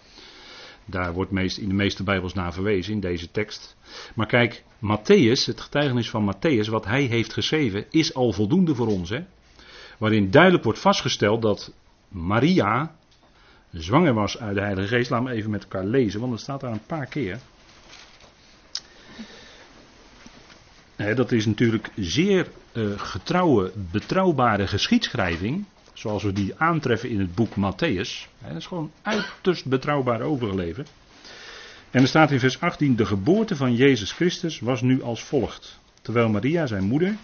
Daar 0.90 1.12
wordt 1.12 1.30
meest, 1.30 1.58
in 1.58 1.68
de 1.68 1.74
meeste 1.74 2.02
Bijbels 2.02 2.34
naar 2.34 2.52
verwezen, 2.52 2.92
in 2.92 3.00
deze 3.00 3.30
tekst. 3.30 3.76
Maar 4.14 4.26
kijk, 4.26 4.64
Matthäus, 4.76 5.44
het 5.44 5.60
getuigenis 5.60 6.10
van 6.10 6.34
Matthäus, 6.34 6.68
wat 6.70 6.84
hij 6.84 7.02
heeft 7.02 7.32
geschreven, 7.32 7.84
is 7.90 8.14
al 8.14 8.32
voldoende 8.32 8.74
voor 8.74 8.86
ons. 8.86 9.10
Hè? 9.10 9.24
Waarin 9.98 10.30
duidelijk 10.30 10.64
wordt 10.64 10.78
vastgesteld 10.78 11.42
dat 11.42 11.72
Maria 12.08 12.96
zwanger 13.72 14.14
was 14.14 14.38
uit 14.38 14.54
de 14.54 14.60
Heilige 14.60 14.88
Geest. 14.88 15.10
Laten 15.10 15.26
we 15.26 15.32
even 15.32 15.50
met 15.50 15.62
elkaar 15.62 15.84
lezen, 15.84 16.20
want 16.20 16.32
dat 16.32 16.40
staat 16.40 16.60
daar 16.60 16.72
een 16.72 16.86
paar 16.86 17.06
keer. 17.06 17.38
dat 20.96 21.32
is 21.32 21.46
natuurlijk 21.46 21.90
zeer 21.96 22.48
uh, 22.72 22.98
getrouwe, 22.98 23.72
betrouwbare 23.90 24.66
geschiedschrijving 24.66 25.64
zoals 25.98 26.22
we 26.22 26.32
die 26.32 26.54
aantreffen 26.56 27.08
in 27.08 27.20
het 27.20 27.34
boek 27.34 27.50
Matthäus. 27.56 28.28
Dat 28.46 28.56
is 28.56 28.66
gewoon 28.66 28.92
uiterst 29.02 29.66
betrouwbaar 29.66 30.20
overgeleverd. 30.20 30.90
En 31.90 32.02
er 32.02 32.08
staat 32.08 32.30
in 32.30 32.40
vers 32.40 32.60
18: 32.60 32.96
De 32.96 33.06
geboorte 33.06 33.56
van 33.56 33.74
Jezus 33.74 34.12
Christus 34.12 34.60
was 34.60 34.80
nu 34.82 35.02
als 35.02 35.22
volgt. 35.22 35.78
Terwijl 36.02 36.28
Maria, 36.28 36.66
zijn 36.66 36.84
moeder, 36.84 37.16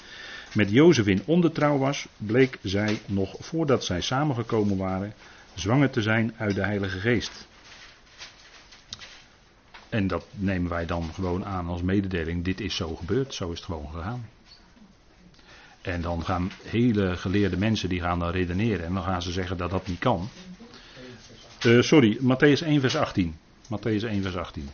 met 0.55 0.71
Jozef 0.71 1.07
in 1.07 1.23
ondertrouw 1.25 1.79
was, 1.79 2.07
bleek 2.17 2.59
zij 2.63 3.01
nog 3.07 3.37
voordat 3.39 3.85
zij 3.85 4.01
samengekomen 4.01 4.77
waren 4.77 5.15
zwanger 5.55 5.91
te 5.91 6.03
zijn 6.03 6.35
uit 6.37 6.55
de 6.55 6.65
Heilige 6.65 6.99
Geest. 6.99 7.47
En 9.89 10.07
dat 10.07 10.27
nemen 10.31 10.71
wij 10.71 10.87
dan 10.87 11.11
gewoon 11.13 11.45
aan 11.45 11.67
als 11.67 11.83
mededeling. 11.83 12.45
Dit 12.45 12.61
is 12.61 12.77
zo 12.77 12.95
gebeurd, 12.95 13.35
zo 13.35 13.51
is 13.51 13.57
het 13.57 13.65
gewoon 13.65 13.91
gegaan. 13.93 14.29
En 15.85 16.01
dan 16.01 16.25
gaan 16.25 16.51
hele 16.63 17.17
geleerde 17.17 17.57
mensen 17.57 17.89
die 17.89 18.01
gaan 18.01 18.19
dan 18.19 18.31
redeneren 18.31 18.87
en 18.87 18.95
dan 18.95 19.03
gaan 19.03 19.23
ze 19.23 19.33
zeggen 19.33 19.57
dat 19.57 19.71
dat 19.71 19.87
niet 19.87 19.99
kan. 19.99 20.29
Uh, 21.67 21.83
sorry, 21.83 22.19
Matthäus 22.21 22.67
1 22.67 22.81
vers 22.81 22.97
18. 22.97 23.37
Matthäus 23.65 24.05
1 24.05 24.23
vers 24.23 24.37
18. 24.37 24.69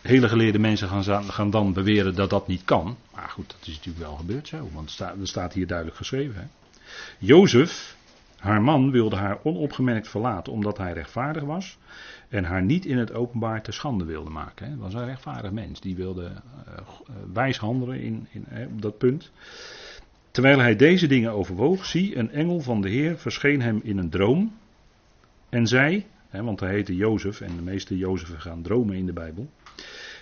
Hele 0.00 0.28
geleerde 0.28 0.58
mensen 0.58 0.88
gaan, 0.88 1.24
gaan, 1.24 1.50
dan 1.50 1.72
beweren 1.72 2.14
dat 2.14 2.30
dat 2.30 2.46
niet 2.46 2.64
kan. 2.64 2.96
Maar 3.14 3.28
goed, 3.28 3.50
dat 3.50 3.68
is 3.68 3.74
natuurlijk 3.74 4.04
wel 4.04 4.16
gebeurd 4.16 4.48
zo, 4.48 4.70
want 4.72 4.98
er 4.98 5.28
staat 5.28 5.52
hier 5.52 5.66
duidelijk 5.66 5.96
geschreven. 5.96 6.40
Hè? 6.40 6.46
Jozef, 7.18 7.96
haar 8.38 8.62
man, 8.62 8.90
wilde 8.90 9.16
haar 9.16 9.38
onopgemerkt 9.42 10.08
verlaten 10.08 10.52
omdat 10.52 10.78
hij 10.78 10.92
rechtvaardig 10.92 11.42
was 11.42 11.78
en 12.34 12.44
haar 12.44 12.62
niet 12.62 12.86
in 12.86 12.98
het 12.98 13.12
openbaar 13.12 13.62
te 13.62 13.72
schande 13.72 14.04
wilde 14.04 14.30
maken. 14.30 14.66
Hij 14.66 14.76
was 14.76 14.94
een 14.94 15.04
rechtvaardig 15.04 15.50
mens, 15.50 15.80
die 15.80 15.96
wilde 15.96 16.22
uh, 16.24 17.14
wijs 17.32 17.58
handelen 17.58 18.00
in, 18.00 18.26
op 18.72 18.82
dat 18.82 18.98
punt. 18.98 19.30
Terwijl 20.30 20.58
hij 20.58 20.76
deze 20.76 21.06
dingen 21.06 21.32
overwoog, 21.32 21.84
zie, 21.84 22.16
een 22.16 22.30
engel 22.30 22.60
van 22.60 22.80
de 22.80 22.88
Heer 22.88 23.18
verscheen 23.18 23.62
hem 23.62 23.80
in 23.82 23.98
een 23.98 24.10
droom 24.10 24.52
en 25.48 25.66
zei, 25.66 26.04
want 26.30 26.60
hij 26.60 26.70
heette 26.70 26.96
Jozef 26.96 27.40
en 27.40 27.56
de 27.56 27.62
meeste 27.62 27.96
Jozefen 27.96 28.40
gaan 28.40 28.62
dromen 28.62 28.96
in 28.96 29.06
de 29.06 29.12
Bijbel. 29.12 29.50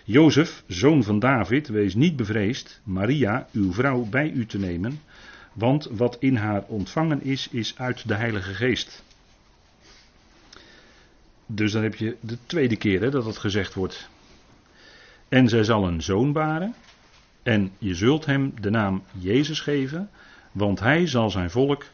Jozef, 0.05 0.65
zoon 0.67 1.03
van 1.03 1.19
David, 1.19 1.69
wees 1.69 1.95
niet 1.95 2.17
bevreesd 2.17 2.81
Maria, 2.85 3.47
uw 3.53 3.73
vrouw, 3.73 4.05
bij 4.05 4.31
u 4.31 4.47
te 4.47 4.59
nemen, 4.59 5.01
want 5.53 5.89
wat 5.91 6.17
in 6.21 6.37
haar 6.37 6.65
ontvangen 6.67 7.23
is, 7.23 7.49
is 7.49 7.75
uit 7.79 8.09
de 8.09 8.15
Heilige 8.15 8.55
Geest. 8.55 9.03
Dus 11.47 11.73
dan 11.73 11.83
heb 11.83 11.95
je 11.95 12.17
de 12.21 12.39
tweede 12.47 12.77
keer 12.77 13.01
hè, 13.01 13.11
dat 13.11 13.25
het 13.25 13.39
gezegd 13.39 13.75
wordt. 13.75 14.09
En 15.29 15.49
zij 15.49 15.65
zal 15.65 15.87
een 15.87 16.03
zoon 16.03 16.33
baren, 16.33 16.75
en 17.43 17.73
je 17.79 17.95
zult 17.95 18.27
hem 18.27 18.55
de 18.61 18.71
naam 18.71 19.03
Jezus 19.13 19.61
geven, 19.61 20.11
want 20.53 20.81
hij 20.81 21.07
zal 21.07 21.31
zijn 21.31 21.51
volk 21.51 21.85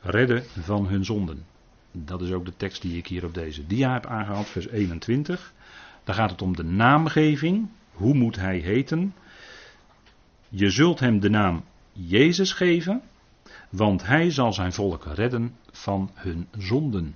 redden 0.00 0.44
van 0.60 0.86
hun 0.86 1.04
zonden. 1.04 1.44
Dat 1.92 2.22
is 2.22 2.32
ook 2.32 2.44
de 2.44 2.56
tekst 2.56 2.82
die 2.82 2.96
ik 2.96 3.06
hier 3.06 3.24
op 3.24 3.34
deze 3.34 3.66
dia 3.66 3.92
heb 3.92 4.06
aangehaald, 4.06 4.46
vers 4.46 4.68
21. 4.68 5.52
Daar 6.04 6.14
gaat 6.14 6.30
het 6.30 6.42
om 6.42 6.56
de 6.56 6.64
naamgeving. 6.64 7.68
Hoe 7.92 8.14
moet 8.14 8.36
hij 8.36 8.58
heten? 8.58 9.14
Je 10.48 10.70
zult 10.70 11.00
hem 11.00 11.20
de 11.20 11.30
naam 11.30 11.64
Jezus 11.92 12.52
geven, 12.52 13.02
want 13.68 14.06
hij 14.06 14.30
zal 14.30 14.52
zijn 14.52 14.72
volk 14.72 15.04
redden 15.04 15.56
van 15.70 16.10
hun 16.14 16.46
zonden. 16.58 17.14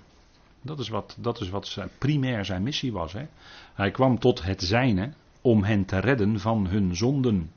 Dat 0.63 0.79
is 0.79 0.89
wat, 0.89 1.17
dat 1.19 1.41
is 1.41 1.49
wat 1.49 1.79
primair 1.99 2.45
zijn 2.45 2.63
missie 2.63 2.93
was. 2.93 3.13
Hè? 3.13 3.27
Hij 3.75 3.91
kwam 3.91 4.19
tot 4.19 4.43
het 4.43 4.63
zijne 4.63 5.13
om 5.41 5.65
hen 5.65 5.85
te 5.85 5.99
redden 5.99 6.41
van 6.41 6.67
hun 6.67 6.97
zonden. 6.97 7.53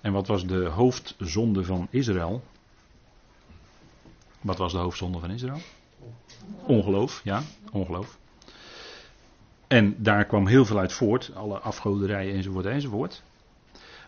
En 0.00 0.12
wat 0.12 0.26
was 0.26 0.46
de 0.46 0.64
hoofdzonde 0.64 1.64
van 1.64 1.86
Israël? 1.90 2.42
Wat 4.40 4.58
was 4.58 4.72
de 4.72 4.78
hoofdzonde 4.78 5.18
van 5.18 5.30
Israël? 5.30 5.60
Ongeloof, 6.66 7.20
ja, 7.24 7.42
ongeloof. 7.72 8.18
En 9.66 9.94
daar 9.98 10.24
kwam 10.24 10.46
heel 10.46 10.64
veel 10.64 10.78
uit 10.78 10.92
voort, 10.92 11.30
alle 11.34 11.58
afgoderijen 11.58 12.34
enzovoort 12.34 12.66
enzovoort. 12.66 13.22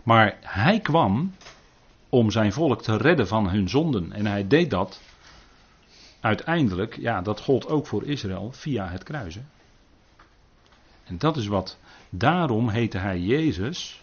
Maar 0.03 0.37
hij 0.41 0.81
kwam 0.81 1.35
om 2.09 2.31
zijn 2.31 2.53
volk 2.53 2.83
te 2.83 2.97
redden 2.97 3.29
van 3.29 3.49
hun 3.49 3.69
zonden. 3.69 4.13
En 4.13 4.27
hij 4.27 4.49
deed 4.49 4.71
dat 4.71 5.01
uiteindelijk, 6.23 6.97
ja, 6.97 7.21
dat 7.21 7.41
gold 7.41 7.67
ook 7.67 7.87
voor 7.87 8.05
Israël 8.05 8.53
via 8.53 8.89
het 8.89 9.03
kruisen. 9.03 9.49
En 11.05 11.19
dat 11.19 11.37
is 11.37 11.47
wat, 11.47 11.79
daarom 12.11 12.69
heette 12.69 12.99
hij 12.99 13.21
Jezus. 13.21 14.01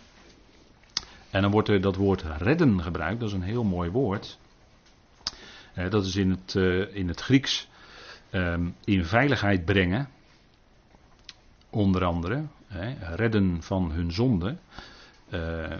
En 1.30 1.42
dan 1.42 1.52
wordt 1.52 1.70
er 1.70 1.82
dat 1.82 1.96
woord 1.96 2.24
redden 2.38 2.82
gebruikt, 2.82 3.20
dat 3.20 3.30
is 3.30 3.36
een 3.36 3.42
heel 3.42 3.64
mooi 3.64 3.90
woord. 3.90 4.38
dat 5.90 6.06
is 6.06 6.16
in 6.16 6.30
het, 6.30 6.56
eh, 6.56 6.96
in 6.96 7.08
het 7.08 7.22
Grieks 7.22 7.68
ehm, 8.30 8.70
in 8.84 9.06
veiligheid 9.06 9.66
brengen 9.66 10.10
onder 11.70 12.06
andere, 12.06 12.46
redden 13.16 13.64
van 13.64 13.92
hun 13.92 14.12
zonde, 14.12 14.58
uh, 15.30 15.78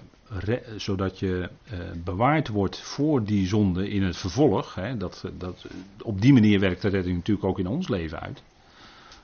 zodat 0.76 1.20
je 1.20 1.50
uh, 1.74 1.80
bewaard 2.04 2.48
wordt 2.48 2.82
voor 2.82 3.24
die 3.24 3.48
zonde 3.48 3.90
in 3.90 4.04
het 4.04 4.18
vervolg. 4.18 4.76
Hè, 4.76 4.98
dat, 4.98 5.26
dat, 5.38 5.66
op 6.02 6.22
die 6.22 6.34
manier 6.34 6.60
werkt 6.60 6.82
de 6.82 6.88
redding 6.88 7.16
natuurlijk 7.16 7.48
ook 7.48 7.60
in 7.60 7.68
ons 7.68 7.88
leven 7.88 8.20
uit. 8.20 8.44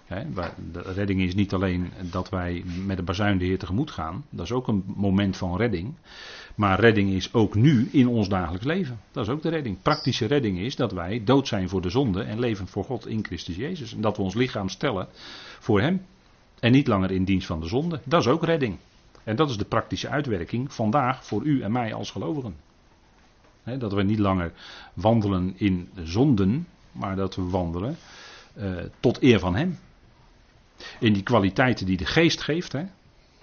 Hè, 0.05 0.23
de 0.71 0.81
redding 0.81 1.21
is 1.21 1.35
niet 1.35 1.53
alleen 1.53 1.91
dat 2.11 2.29
wij 2.29 2.63
met 2.85 2.97
de 2.97 3.03
bazuin 3.03 3.37
de 3.37 3.45
Heer 3.45 3.57
tegemoet 3.57 3.91
gaan, 3.91 4.25
dat 4.29 4.45
is 4.45 4.51
ook 4.51 4.67
een 4.67 4.83
moment 4.95 5.37
van 5.37 5.57
redding. 5.57 5.93
Maar 6.55 6.79
redding 6.79 7.11
is 7.11 7.33
ook 7.33 7.55
nu 7.55 7.89
in 7.91 8.07
ons 8.07 8.29
dagelijks 8.29 8.65
leven. 8.65 8.99
Dat 9.11 9.27
is 9.27 9.33
ook 9.33 9.41
de 9.41 9.49
redding. 9.49 9.81
Praktische 9.81 10.25
redding 10.25 10.59
is 10.59 10.75
dat 10.75 10.91
wij 10.91 11.21
dood 11.23 11.47
zijn 11.47 11.69
voor 11.69 11.81
de 11.81 11.89
zonde 11.89 12.23
en 12.23 12.39
leven 12.39 12.67
voor 12.67 12.83
God 12.83 13.07
in 13.07 13.25
Christus 13.25 13.55
Jezus. 13.55 13.93
En 13.93 14.01
dat 14.01 14.17
we 14.17 14.23
ons 14.23 14.33
lichaam 14.33 14.69
stellen 14.69 15.07
voor 15.59 15.81
Hem. 15.81 16.01
En 16.59 16.71
niet 16.71 16.87
langer 16.87 17.11
in 17.11 17.23
dienst 17.23 17.47
van 17.47 17.59
de 17.59 17.67
zonde. 17.67 17.99
Dat 18.03 18.21
is 18.21 18.27
ook 18.27 18.43
redding. 18.43 18.77
En 19.25 19.35
dat 19.35 19.49
is 19.49 19.57
de 19.57 19.65
praktische 19.65 20.09
uitwerking 20.09 20.73
vandaag 20.73 21.25
voor 21.25 21.43
u 21.43 21.61
en 21.61 21.71
mij 21.71 21.93
als 21.93 22.11
gelovigen. 22.11 22.55
dat 23.63 23.93
we 23.93 24.03
niet 24.03 24.19
langer 24.19 24.51
wandelen 24.93 25.53
in 25.57 25.89
zonden, 26.03 26.67
maar 26.91 27.15
dat 27.15 27.35
we 27.35 27.41
wandelen 27.41 27.97
uh, 28.57 28.77
tot 28.99 29.21
eer 29.21 29.39
van 29.39 29.55
Hem. 29.55 29.77
In 30.99 31.13
die 31.13 31.23
kwaliteiten 31.23 31.85
die 31.85 31.97
de 31.97 32.05
geest 32.05 32.41
geeft. 32.41 32.75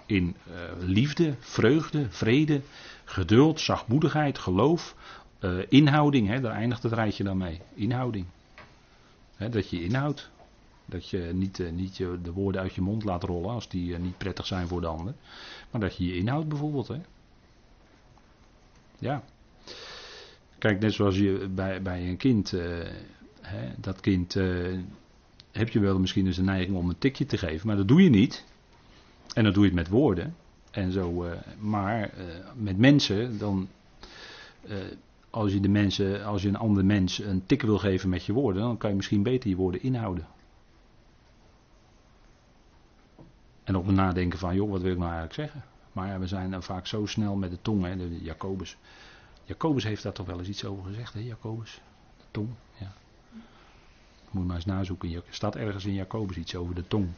in 0.05 0.35
uh, 0.47 0.53
liefde, 0.79 1.35
vreugde, 1.39 2.09
vrede, 2.09 2.61
geduld, 3.05 3.59
zachtmoedigheid, 3.59 4.37
geloof, 4.37 4.95
uh, 5.39 5.51
inhouding. 5.69 6.27
Hè, 6.27 6.39
daar 6.39 6.55
eindigt 6.55 6.83
het 6.83 6.93
rijtje 6.93 7.23
dan 7.23 7.37
mee. 7.37 7.61
Inhouding. 7.73 8.25
dat 9.37 9.69
je 9.69 9.83
inhoudt. 9.83 10.31
Dat 10.93 11.09
je 11.09 11.31
niet, 11.33 11.59
uh, 11.59 11.71
niet 11.71 11.97
je, 11.97 12.19
de 12.21 12.31
woorden 12.31 12.61
uit 12.61 12.73
je 12.73 12.81
mond 12.81 13.03
laat 13.03 13.23
rollen 13.23 13.49
als 13.49 13.69
die 13.69 13.91
uh, 13.91 13.99
niet 13.99 14.17
prettig 14.17 14.45
zijn 14.45 14.67
voor 14.67 14.81
de 14.81 14.87
ander. 14.87 15.13
Maar 15.71 15.81
dat 15.81 15.97
je 15.97 16.05
je 16.05 16.15
inhoudt 16.15 16.47
bijvoorbeeld. 16.47 16.87
Hè? 16.87 16.97
Ja. 18.99 19.23
Kijk, 20.57 20.79
net 20.79 20.93
zoals 20.93 21.17
je 21.17 21.47
bij, 21.55 21.81
bij 21.81 22.09
een 22.09 22.17
kind. 22.17 22.51
Hè, 23.41 23.73
dat 23.77 23.99
kind. 23.99 24.33
heb 25.51 25.69
je 25.69 25.79
wel 25.79 25.99
misschien 25.99 26.25
eens 26.25 26.37
een 26.37 26.45
neiging 26.45 26.77
om 26.77 26.89
een 26.89 26.97
tikje 26.97 27.25
te 27.25 27.37
geven. 27.37 27.67
Maar 27.67 27.75
dat 27.75 27.87
doe 27.87 28.03
je 28.03 28.09
niet. 28.09 28.45
En 29.33 29.43
dan 29.43 29.53
doe 29.53 29.63
je 29.63 29.69
het 29.69 29.77
met 29.77 29.89
woorden. 29.89 30.35
En 30.71 30.91
zo, 30.91 31.25
maar 31.59 32.13
met 32.55 32.77
mensen 32.77 33.37
dan 33.37 33.67
als 35.29 35.53
je, 35.53 35.59
de 35.59 35.69
mensen, 35.69 36.25
als 36.25 36.41
je 36.41 36.47
een 36.47 36.55
ander 36.55 36.85
mens 36.85 37.19
een 37.19 37.45
tik 37.45 37.61
wil 37.61 37.77
geven 37.77 38.09
met 38.09 38.25
je 38.25 38.33
woorden, 38.33 38.61
dan 38.61 38.77
kan 38.77 38.89
je 38.89 38.95
misschien 38.95 39.23
beter 39.23 39.49
je 39.49 39.55
woorden 39.55 39.83
inhouden. 39.83 40.27
En 43.63 43.75
op 43.75 43.91
nadenken 43.91 44.39
van, 44.39 44.55
joh, 44.55 44.69
wat 44.69 44.81
wil 44.81 44.91
ik 44.91 44.97
nou 44.97 45.11
eigenlijk 45.11 45.39
zeggen? 45.39 45.63
Maar 45.91 46.07
ja, 46.07 46.19
we 46.19 46.27
zijn 46.27 46.51
dan 46.51 46.63
vaak 46.63 46.87
zo 46.87 47.05
snel 47.05 47.35
met 47.35 47.49
de 47.49 47.61
tong, 47.61 47.85
hè, 47.85 47.97
de 47.97 48.23
Jacobus. 48.23 48.77
Jacobus 49.43 49.83
heeft 49.83 50.03
daar 50.03 50.13
toch 50.13 50.25
wel 50.25 50.39
eens 50.39 50.47
iets 50.47 50.65
over 50.65 50.83
gezegd, 50.83 51.13
hè, 51.13 51.19
Jacobus? 51.19 51.81
De 52.17 52.23
tong, 52.31 52.49
ja. 52.77 52.93
Moet 54.31 54.41
je 54.41 54.47
maar 54.47 54.55
eens 54.55 54.65
nazoeken. 54.65 55.13
Er 55.13 55.23
staat 55.29 55.55
ergens 55.55 55.85
in 55.85 55.93
Jacobus 55.93 56.37
iets 56.37 56.55
over 56.55 56.75
de 56.75 56.87
tong. 56.87 57.09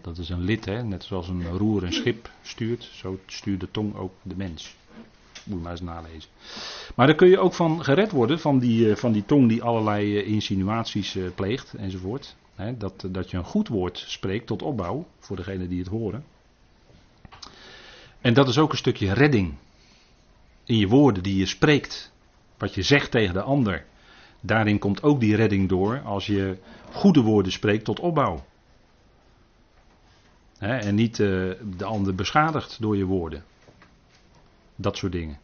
Dat 0.00 0.18
is 0.18 0.28
een 0.28 0.40
lid, 0.40 0.64
hè? 0.64 0.82
net 0.82 1.04
zoals 1.04 1.28
een 1.28 1.48
roer 1.48 1.82
een 1.84 1.92
schip 1.92 2.30
stuurt, 2.42 2.82
zo 2.82 3.18
stuurt 3.26 3.60
de 3.60 3.70
tong 3.70 3.96
ook 3.96 4.12
de 4.22 4.36
mens. 4.36 4.76
Moet 5.44 5.56
je 5.56 5.62
maar 5.62 5.72
eens 5.72 5.80
nalezen. 5.80 6.30
Maar 6.94 7.06
daar 7.06 7.16
kun 7.16 7.28
je 7.28 7.38
ook 7.38 7.54
van 7.54 7.84
gered 7.84 8.10
worden, 8.10 8.40
van 8.40 8.58
die, 8.58 8.90
eh, 8.90 8.96
van 8.96 9.12
die 9.12 9.24
tong 9.24 9.48
die 9.48 9.62
allerlei 9.62 10.18
eh, 10.18 10.26
insinuaties 10.28 11.16
eh, 11.16 11.24
pleegt 11.34 11.74
enzovoort 11.74 12.36
dat, 12.78 13.06
dat 13.10 13.30
je 13.30 13.36
een 13.36 13.44
goed 13.44 13.68
woord 13.68 14.04
spreekt 14.06 14.46
tot 14.46 14.62
opbouw 14.62 15.06
voor 15.18 15.36
degene 15.36 15.68
die 15.68 15.78
het 15.78 15.88
horen. 15.88 16.24
En 18.20 18.34
dat 18.34 18.48
is 18.48 18.58
ook 18.58 18.72
een 18.72 18.78
stukje 18.78 19.12
redding. 19.12 19.54
In 20.64 20.78
je 20.78 20.88
woorden 20.88 21.22
die 21.22 21.36
je 21.36 21.46
spreekt. 21.46 22.12
Wat 22.58 22.74
je 22.74 22.82
zegt 22.82 23.10
tegen 23.10 23.34
de 23.34 23.42
ander. 23.42 23.84
Daarin 24.40 24.78
komt 24.78 25.02
ook 25.02 25.20
die 25.20 25.36
redding 25.36 25.68
door 25.68 26.00
als 26.00 26.26
je 26.26 26.58
goede 26.92 27.20
woorden 27.20 27.52
spreekt 27.52 27.84
tot 27.84 28.00
opbouw. 28.00 28.44
en 30.58 30.94
niet 30.94 31.18
uh, 31.18 31.52
de 31.76 31.84
ander 31.84 32.14
beschadigt 32.14 32.80
door 32.80 32.96
je 32.96 33.04
woorden. 33.04 33.44
Dat 34.76 34.96
soort 34.96 35.12
dingen. 35.12 35.38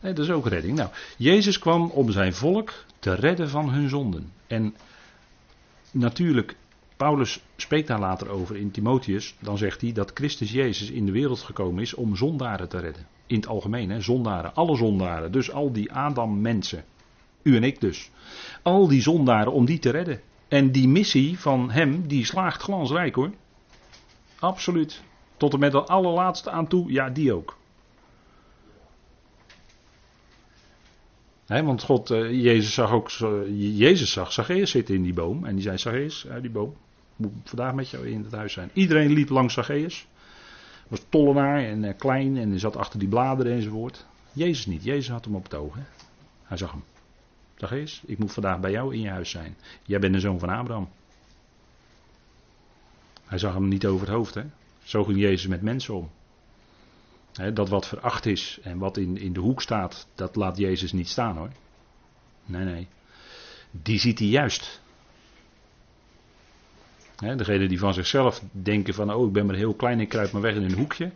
dat 0.00 0.18
is 0.18 0.30
ook 0.30 0.46
redding. 0.46 0.76
Nou, 0.76 0.90
Jezus 1.16 1.58
kwam 1.58 1.90
om 1.90 2.10
zijn 2.10 2.34
volk 2.34 2.84
te 2.98 3.14
redden 3.14 3.48
van 3.48 3.70
hun 3.70 3.88
zonden. 3.88 4.32
En 4.46 4.74
natuurlijk 5.92 6.56
Paulus 7.02 7.40
spreekt 7.56 7.88
daar 7.88 7.98
later 7.98 8.28
over 8.28 8.56
in 8.56 8.70
Timotheus. 8.70 9.34
Dan 9.40 9.58
zegt 9.58 9.80
hij 9.80 9.92
dat 9.92 10.10
Christus 10.14 10.50
Jezus 10.50 10.90
in 10.90 11.06
de 11.06 11.12
wereld 11.12 11.40
gekomen 11.40 11.82
is 11.82 11.94
om 11.94 12.16
zondaren 12.16 12.68
te 12.68 12.78
redden. 12.78 13.06
In 13.26 13.36
het 13.36 13.46
algemeen, 13.46 13.90
hè, 13.90 14.00
zondaren, 14.00 14.54
alle 14.54 14.76
zondaren. 14.76 15.32
Dus 15.32 15.52
al 15.52 15.72
die 15.72 15.92
Adam-mensen. 15.92 16.84
U 17.42 17.56
en 17.56 17.64
ik 17.64 17.80
dus. 17.80 18.10
Al 18.62 18.88
die 18.88 19.02
zondaren 19.02 19.52
om 19.52 19.64
die 19.64 19.78
te 19.78 19.90
redden. 19.90 20.20
En 20.48 20.72
die 20.72 20.88
missie 20.88 21.38
van 21.38 21.70
hem, 21.70 22.06
die 22.06 22.24
slaagt 22.24 22.62
glansrijk 22.62 23.14
hoor. 23.14 23.30
Absoluut. 24.38 25.02
Tot 25.36 25.52
en 25.52 25.58
met 25.58 25.72
de 25.72 25.84
allerlaatste 25.84 26.50
aan 26.50 26.66
toe, 26.66 26.92
ja, 26.92 27.10
die 27.10 27.32
ook. 27.32 27.56
Want 31.46 31.82
God, 31.82 32.10
uh, 32.10 32.42
Jezus 32.42 32.74
zag 32.74 32.90
ook, 32.90 33.10
Jezus 33.50 34.12
zag 34.12 34.32
Zacchaeus 34.32 34.70
zitten 34.70 34.94
in 34.94 35.02
die 35.02 35.12
boom. 35.12 35.44
En 35.44 35.54
die 35.54 35.62
zei, 35.62 35.78
Zacchaeus, 35.78 36.26
uit 36.26 36.42
die 36.42 36.50
boom, 36.50 36.76
moet 37.16 37.32
vandaag 37.44 37.74
met 37.74 37.88
jou 37.90 38.08
in 38.08 38.22
het 38.22 38.32
huis 38.32 38.52
zijn. 38.52 38.70
Iedereen 38.72 39.12
liep 39.12 39.28
langs 39.28 39.54
Zacchaeus. 39.54 40.06
Was 40.88 41.04
tollenaar 41.08 41.64
en 41.64 41.82
uh, 41.82 41.92
klein 41.96 42.36
en 42.36 42.58
zat 42.58 42.76
achter 42.76 42.98
die 42.98 43.08
bladeren 43.08 43.52
enzovoort. 43.52 44.06
Jezus 44.32 44.66
niet, 44.66 44.84
Jezus 44.84 45.08
had 45.08 45.24
hem 45.24 45.34
op 45.34 45.42
het 45.42 45.54
oog. 45.54 45.76
Hij 46.42 46.56
zag 46.56 46.70
hem. 46.70 46.84
Zacchaeus, 47.56 48.02
ik 48.06 48.18
moet 48.18 48.32
vandaag 48.32 48.60
bij 48.60 48.70
jou 48.70 48.94
in 48.94 49.00
je 49.00 49.08
huis 49.08 49.30
zijn. 49.30 49.56
Jij 49.82 49.98
bent 49.98 50.14
de 50.14 50.20
zoon 50.20 50.38
van 50.38 50.48
Abraham. 50.48 50.88
Hij 53.24 53.38
zag 53.38 53.54
hem 53.54 53.68
niet 53.68 53.86
over 53.86 54.06
het 54.06 54.16
hoofd. 54.16 54.38
Zo 54.82 55.04
ging 55.04 55.18
Jezus 55.18 55.46
met 55.46 55.62
mensen 55.62 55.94
om 55.94 56.10
dat 57.32 57.68
wat 57.68 57.86
veracht 57.86 58.26
is 58.26 58.58
en 58.62 58.78
wat 58.78 58.96
in, 58.96 59.16
in 59.16 59.32
de 59.32 59.40
hoek 59.40 59.62
staat, 59.62 60.06
dat 60.14 60.36
laat 60.36 60.56
Jezus 60.56 60.92
niet 60.92 61.08
staan 61.08 61.36
hoor. 61.36 61.50
Nee, 62.44 62.64
nee. 62.64 62.88
Die 63.70 63.98
ziet 63.98 64.18
hij 64.18 64.28
juist. 64.28 64.80
He, 67.16 67.36
degene 67.36 67.68
die 67.68 67.78
van 67.78 67.94
zichzelf 67.94 68.42
denken 68.52 68.94
van, 68.94 69.12
oh 69.12 69.26
ik 69.26 69.32
ben 69.32 69.46
maar 69.46 69.54
heel 69.54 69.74
klein, 69.74 70.00
ik 70.00 70.08
kruip 70.08 70.32
maar 70.32 70.42
weg 70.42 70.54
in 70.54 70.62
een 70.62 70.76
hoekje. 70.76 71.10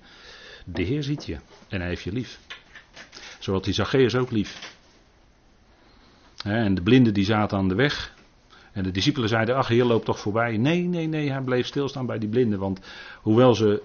De 0.64 0.82
Heer 0.82 1.02
ziet 1.02 1.26
je 1.26 1.38
en 1.68 1.80
hij 1.80 1.88
heeft 1.88 2.02
je 2.02 2.12
lief. 2.12 2.38
Zoals 3.38 3.62
die 3.62 3.74
Zacchaeus 3.74 4.14
ook 4.14 4.30
lief. 4.30 4.74
en 6.44 6.74
de 6.74 6.82
blinden 6.82 7.14
die 7.14 7.24
zaten 7.24 7.58
aan 7.58 7.68
de 7.68 7.74
weg. 7.74 8.14
En 8.72 8.82
de 8.82 8.90
discipelen 8.90 9.28
zeiden, 9.28 9.56
ach 9.56 9.68
Heer 9.68 9.84
loop 9.84 10.04
toch 10.04 10.18
voorbij. 10.18 10.56
Nee, 10.56 10.82
nee, 10.82 11.06
nee, 11.06 11.30
hij 11.30 11.40
bleef 11.40 11.66
stilstaan 11.66 12.06
bij 12.06 12.18
die 12.18 12.28
blinden. 12.28 12.58
Want 12.58 12.80
hoewel 13.22 13.54
ze 13.54 13.82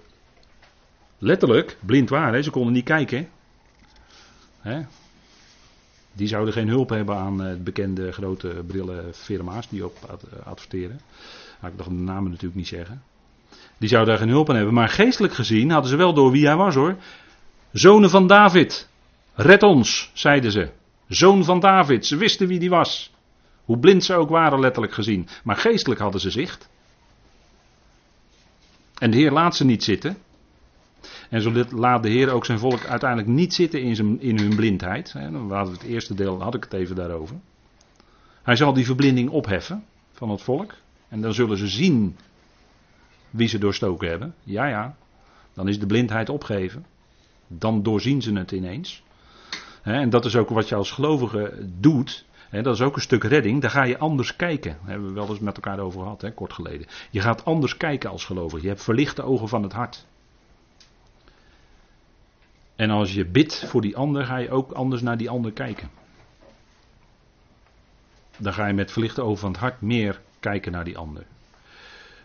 letterlijk 1.22 1.78
blind 1.80 2.10
waren. 2.10 2.44
Ze 2.44 2.50
konden 2.50 2.74
niet 2.74 2.86
kijken. 2.86 3.30
Hè? 4.60 4.82
Die 6.14 6.28
zouden 6.28 6.54
geen 6.54 6.68
hulp 6.68 6.90
hebben 6.90 7.16
aan 7.16 7.40
het 7.40 7.64
bekende 7.64 8.12
grote 8.12 8.64
brillenfirma's 8.68 9.70
die 9.70 9.86
op 9.86 10.20
adverteren. 10.44 11.02
Nou, 11.60 11.72
ik 11.72 11.78
dacht 11.78 11.90
de 11.90 11.96
namen 11.96 12.30
natuurlijk 12.30 12.56
niet 12.56 12.68
zeggen. 12.68 13.02
Die 13.78 13.90
zouden 13.90 14.14
daar 14.14 14.24
geen 14.24 14.34
hulp 14.34 14.50
aan 14.50 14.56
hebben. 14.56 14.74
Maar 14.74 14.90
geestelijk 14.90 15.34
gezien 15.34 15.72
hadden 15.72 15.90
ze 15.90 15.96
wel 15.96 16.14
door 16.14 16.32
wie 16.32 16.46
hij 16.46 16.56
was 16.56 16.76
hoor. 16.76 16.96
Zonen 17.72 18.10
van 18.10 18.28
David. 18.28 18.90
Red 19.34 19.64
ons, 19.64 20.12
zeiden 20.14 20.52
ze. 20.52 20.70
Zoon 21.08 21.44
van 21.44 21.60
David. 21.60 22.06
Ze 22.06 22.16
wisten 22.16 22.48
wie 22.48 22.60
die 22.60 22.70
was. 22.70 23.12
Hoe 23.66 23.80
blind 23.80 24.04
ze 24.04 24.14
ook 24.14 24.30
waren, 24.30 24.60
letterlijk 24.60 24.94
gezien. 24.94 25.28
Maar 25.44 25.58
geestelijk 25.58 26.00
hadden 26.00 26.22
ze 26.22 26.30
zicht. 26.30 26.70
En 28.98 29.12
de 29.12 29.18
Heer 29.18 29.32
laat 29.32 29.56
ze 29.56 29.66
niet 29.66 29.84
zitten. 29.84 30.18
En 31.32 31.42
zo 31.42 31.64
laat 31.70 32.04
de 32.04 32.10
Heer 32.10 32.30
ook 32.30 32.46
zijn 32.46 32.60
volk 32.60 32.86
uiteindelijk 32.86 33.30
niet 33.30 33.54
zitten 33.54 33.82
in, 33.82 33.96
zijn, 33.96 34.22
in 34.22 34.40
hun 34.40 34.56
blindheid. 34.56 35.14
Dan 35.14 35.52
hadden 35.52 35.74
we 35.74 35.80
het 35.80 35.90
eerste 35.90 36.14
deel, 36.14 36.42
had 36.42 36.56
ik 36.56 36.64
het 36.64 36.74
even 36.74 36.96
daarover. 36.96 37.36
Hij 38.44 38.56
zal 38.56 38.74
die 38.74 38.86
verblinding 38.86 39.30
opheffen 39.30 39.84
van 40.12 40.30
het 40.30 40.42
volk. 40.42 40.74
En 41.08 41.22
dan 41.22 41.34
zullen 41.34 41.58
ze 41.58 41.68
zien 41.68 42.18
wie 43.30 43.48
ze 43.48 43.58
doorstoken 43.58 44.10
hebben. 44.10 44.34
Ja, 44.44 44.66
ja. 44.66 44.96
Dan 45.54 45.68
is 45.68 45.80
de 45.80 45.86
blindheid 45.86 46.30
opgeheven. 46.30 46.86
Dan 47.48 47.84
doorzien 47.84 48.22
ze 48.22 48.34
het 48.34 48.52
ineens. 48.52 49.04
En 49.82 50.10
dat 50.10 50.26
is 50.26 50.36
ook 50.36 50.50
wat 50.50 50.70
je 50.70 50.76
als 50.76 50.92
gelovige 50.92 51.68
doet. 51.80 52.26
Dat 52.50 52.76
is 52.76 52.82
ook 52.82 52.96
een 52.96 53.02
stuk 53.02 53.24
redding. 53.24 53.62
Daar 53.62 53.72
ga 53.72 53.84
je 53.84 53.98
anders 53.98 54.36
kijken. 54.36 54.78
Daar 54.82 54.90
hebben 54.90 55.08
we 55.08 55.14
wel 55.14 55.30
eens 55.30 55.40
met 55.40 55.56
elkaar 55.56 55.80
over 55.80 56.02
gehad, 56.02 56.34
kort 56.34 56.54
geleden. 56.54 56.88
Je 57.12 57.22
gaat 57.22 57.46
anders 57.46 57.78
kijken 57.78 58.10
als 58.10 58.26
gelovige. 58.26 58.62
Je 58.62 58.68
hebt 58.68 58.84
verlichte 58.84 59.24
ogen 59.24 59.48
van 59.48 59.64
het 59.64 59.74
hart. 59.74 60.10
En 62.82 62.90
als 62.90 63.14
je 63.14 63.26
bidt 63.26 63.66
voor 63.68 63.82
die 63.82 63.98
ander, 63.98 64.26
ga 64.26 64.38
je 64.38 64.50
ook 64.50 64.72
anders 64.72 65.02
naar 65.02 65.18
die 65.18 65.30
ander 65.30 65.52
kijken. 65.52 65.90
Dan 68.38 68.54
ga 68.54 68.68
je 68.68 68.74
met 68.74 68.92
verlichte 68.92 69.22
ogen 69.22 69.38
van 69.38 69.52
het 69.52 69.60
hart 69.60 69.82
meer 69.82 70.22
kijken 70.40 70.72
naar 70.72 70.84
die 70.84 70.98
ander. 70.98 71.26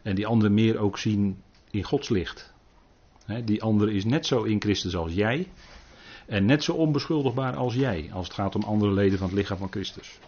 En 0.03 0.14
die 0.14 0.27
ander 0.27 0.53
meer 0.53 0.79
ook 0.79 0.99
zien 0.99 1.42
in 1.71 1.83
Gods 1.83 2.09
licht. 2.09 2.55
die 3.45 3.62
ander 3.62 3.92
is 3.92 4.05
net 4.05 4.27
zo 4.27 4.42
in 4.42 4.61
Christus 4.61 4.97
als 4.97 5.12
jij. 5.12 5.49
En 6.27 6.45
net 6.45 6.64
zo 6.64 6.73
onbeschuldigbaar 6.73 7.57
als 7.57 7.75
jij. 7.75 8.11
Als 8.12 8.27
het 8.27 8.37
gaat 8.37 8.55
om 8.55 8.62
andere 8.62 8.92
leden 8.92 9.19
van 9.19 9.27
het 9.27 9.37
lichaam 9.37 9.59
van 9.59 9.71
Christus. 9.71 10.19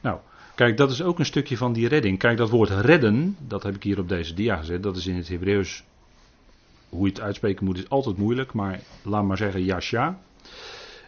Nou, 0.00 0.18
kijk, 0.54 0.76
dat 0.76 0.90
is 0.90 1.02
ook 1.02 1.18
een 1.18 1.24
stukje 1.24 1.56
van 1.56 1.72
die 1.72 1.88
redding. 1.88 2.18
Kijk, 2.18 2.36
dat 2.36 2.50
woord 2.50 2.70
redden, 2.70 3.36
dat 3.46 3.62
heb 3.62 3.74
ik 3.74 3.82
hier 3.82 3.98
op 3.98 4.08
deze 4.08 4.34
dia 4.34 4.56
gezet. 4.56 4.82
Dat 4.82 4.96
is 4.96 5.06
in 5.06 5.16
het 5.16 5.28
Hebreeuws 5.28 5.84
hoe 6.92 7.06
je 7.06 7.12
het 7.12 7.20
uitspreken 7.20 7.64
moet 7.64 7.78
is 7.78 7.88
altijd 7.88 8.16
moeilijk, 8.16 8.52
maar 8.52 8.80
laat 9.02 9.24
maar 9.24 9.36
zeggen 9.36 9.64
Yasha. 9.64 10.18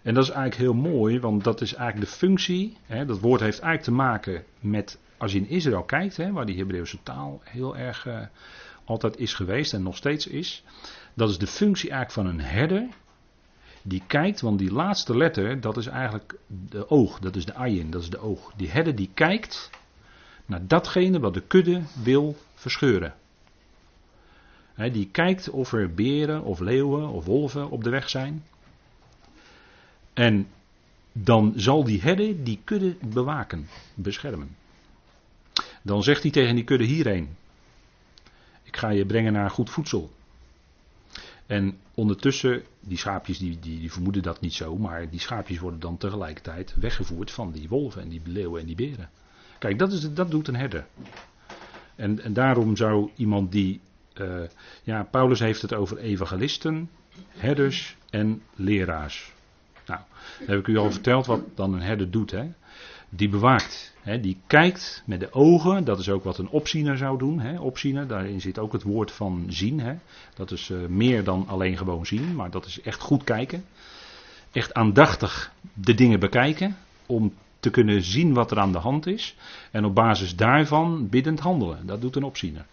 En 0.02 0.14
dat 0.14 0.22
is 0.24 0.30
eigenlijk 0.30 0.60
heel 0.60 0.90
mooi, 0.92 1.20
want 1.20 1.44
dat 1.44 1.60
is 1.60 1.74
eigenlijk 1.74 2.10
de 2.10 2.16
functie. 2.16 2.76
Hè, 2.86 3.04
dat 3.04 3.20
woord 3.20 3.40
heeft 3.40 3.58
eigenlijk 3.58 3.82
te 3.82 4.04
maken 4.04 4.44
met, 4.60 4.98
als 5.16 5.32
je 5.32 5.38
in 5.38 5.48
Israël 5.48 5.82
kijkt, 5.82 6.16
hè, 6.16 6.32
waar 6.32 6.46
die 6.46 6.56
Hebreeuwse 6.56 7.02
taal 7.02 7.40
heel 7.44 7.76
erg 7.76 8.06
uh, 8.06 8.20
altijd 8.84 9.18
is 9.18 9.34
geweest 9.34 9.72
en 9.72 9.82
nog 9.82 9.96
steeds 9.96 10.26
is. 10.26 10.64
Dat 11.14 11.30
is 11.30 11.38
de 11.38 11.46
functie 11.46 11.90
eigenlijk 11.90 12.28
van 12.28 12.38
een 12.38 12.46
herder. 12.50 12.88
Die 13.82 14.02
kijkt, 14.06 14.40
want 14.40 14.58
die 14.58 14.72
laatste 14.72 15.16
letter, 15.16 15.60
dat 15.60 15.76
is 15.76 15.86
eigenlijk 15.86 16.38
de 16.70 16.90
oog, 16.90 17.18
dat 17.18 17.36
is 17.36 17.44
de 17.44 17.54
ayin, 17.54 17.90
dat 17.90 18.02
is 18.02 18.10
de 18.10 18.20
oog. 18.20 18.52
Die 18.56 18.70
herder 18.70 18.94
die 18.94 19.10
kijkt 19.14 19.70
naar 20.46 20.66
datgene 20.66 21.20
wat 21.20 21.34
de 21.34 21.42
kudde 21.42 21.82
wil 22.02 22.36
verscheuren 22.54 23.14
die 24.74 25.08
kijkt 25.10 25.50
of 25.50 25.72
er 25.72 25.94
beren 25.94 26.42
of 26.42 26.60
leeuwen 26.60 27.08
of 27.08 27.24
wolven 27.24 27.70
op 27.70 27.84
de 27.84 27.90
weg 27.90 28.10
zijn. 28.10 28.44
En 30.12 30.46
dan 31.12 31.52
zal 31.56 31.84
die 31.84 32.00
herder 32.00 32.44
die 32.44 32.60
kudde 32.64 32.96
bewaken, 33.12 33.68
beschermen. 33.94 34.56
Dan 35.82 36.02
zegt 36.02 36.22
hij 36.22 36.30
tegen 36.30 36.54
die 36.54 36.64
kudde 36.64 36.84
hierheen. 36.84 37.28
Ik 38.62 38.76
ga 38.76 38.88
je 38.88 39.06
brengen 39.06 39.32
naar 39.32 39.50
goed 39.50 39.70
voedsel. 39.70 40.10
En 41.46 41.78
ondertussen, 41.94 42.62
die 42.80 42.98
schaapjes 42.98 43.38
die, 43.38 43.58
die, 43.60 43.78
die, 43.78 43.92
vermoeden 43.92 44.22
dat 44.22 44.40
niet 44.40 44.54
zo, 44.54 44.76
maar 44.76 45.10
die 45.10 45.20
schaapjes 45.20 45.58
worden 45.58 45.80
dan 45.80 45.96
tegelijkertijd 45.96 46.74
weggevoerd 46.74 47.30
van 47.30 47.52
die 47.52 47.68
wolven 47.68 48.02
en 48.02 48.08
die 48.08 48.22
leeuwen 48.24 48.60
en 48.60 48.66
die 48.66 48.76
beren. 48.76 49.10
Kijk, 49.58 49.78
dat, 49.78 49.92
is, 49.92 50.12
dat 50.12 50.30
doet 50.30 50.48
een 50.48 50.56
herder. 50.56 50.86
En, 51.94 52.22
en 52.22 52.32
daarom 52.32 52.76
zou 52.76 53.10
iemand 53.16 53.52
die 53.52 53.80
uh, 54.20 54.42
ja, 54.82 55.02
Paulus 55.10 55.40
heeft 55.40 55.62
het 55.62 55.74
over 55.74 55.98
evangelisten, 55.98 56.90
herders 57.28 57.96
en 58.10 58.42
leraars. 58.54 59.32
Nou, 59.86 60.00
heb 60.46 60.58
ik 60.58 60.66
u 60.66 60.76
al 60.76 60.90
verteld 60.90 61.26
wat 61.26 61.40
dan 61.54 61.74
een 61.74 61.82
herder 61.82 62.10
doet. 62.10 62.30
Hè? 62.30 62.52
Die 63.08 63.28
bewaakt, 63.28 63.94
hè? 64.00 64.20
die 64.20 64.40
kijkt 64.46 65.02
met 65.06 65.20
de 65.20 65.32
ogen, 65.32 65.84
dat 65.84 65.98
is 65.98 66.08
ook 66.08 66.24
wat 66.24 66.38
een 66.38 66.48
opziener 66.48 66.96
zou 66.96 67.18
doen. 67.18 67.40
Hè? 67.40 67.60
Opziener, 67.60 68.06
daarin 68.06 68.40
zit 68.40 68.58
ook 68.58 68.72
het 68.72 68.82
woord 68.82 69.12
van 69.12 69.46
zien. 69.48 69.80
Hè? 69.80 69.94
Dat 70.34 70.50
is 70.50 70.68
uh, 70.68 70.86
meer 70.86 71.24
dan 71.24 71.48
alleen 71.48 71.76
gewoon 71.76 72.06
zien, 72.06 72.34
maar 72.34 72.50
dat 72.50 72.66
is 72.66 72.80
echt 72.80 73.00
goed 73.00 73.24
kijken. 73.24 73.64
Echt 74.52 74.74
aandachtig 74.74 75.52
de 75.72 75.94
dingen 75.94 76.20
bekijken, 76.20 76.76
om 77.06 77.32
te 77.60 77.70
kunnen 77.70 78.02
zien 78.02 78.32
wat 78.32 78.50
er 78.50 78.58
aan 78.58 78.72
de 78.72 78.78
hand 78.78 79.06
is. 79.06 79.36
En 79.70 79.84
op 79.84 79.94
basis 79.94 80.36
daarvan 80.36 81.08
biddend 81.08 81.40
handelen. 81.40 81.86
Dat 81.86 82.00
doet 82.00 82.16
een 82.16 82.24
opziener. 82.24 82.66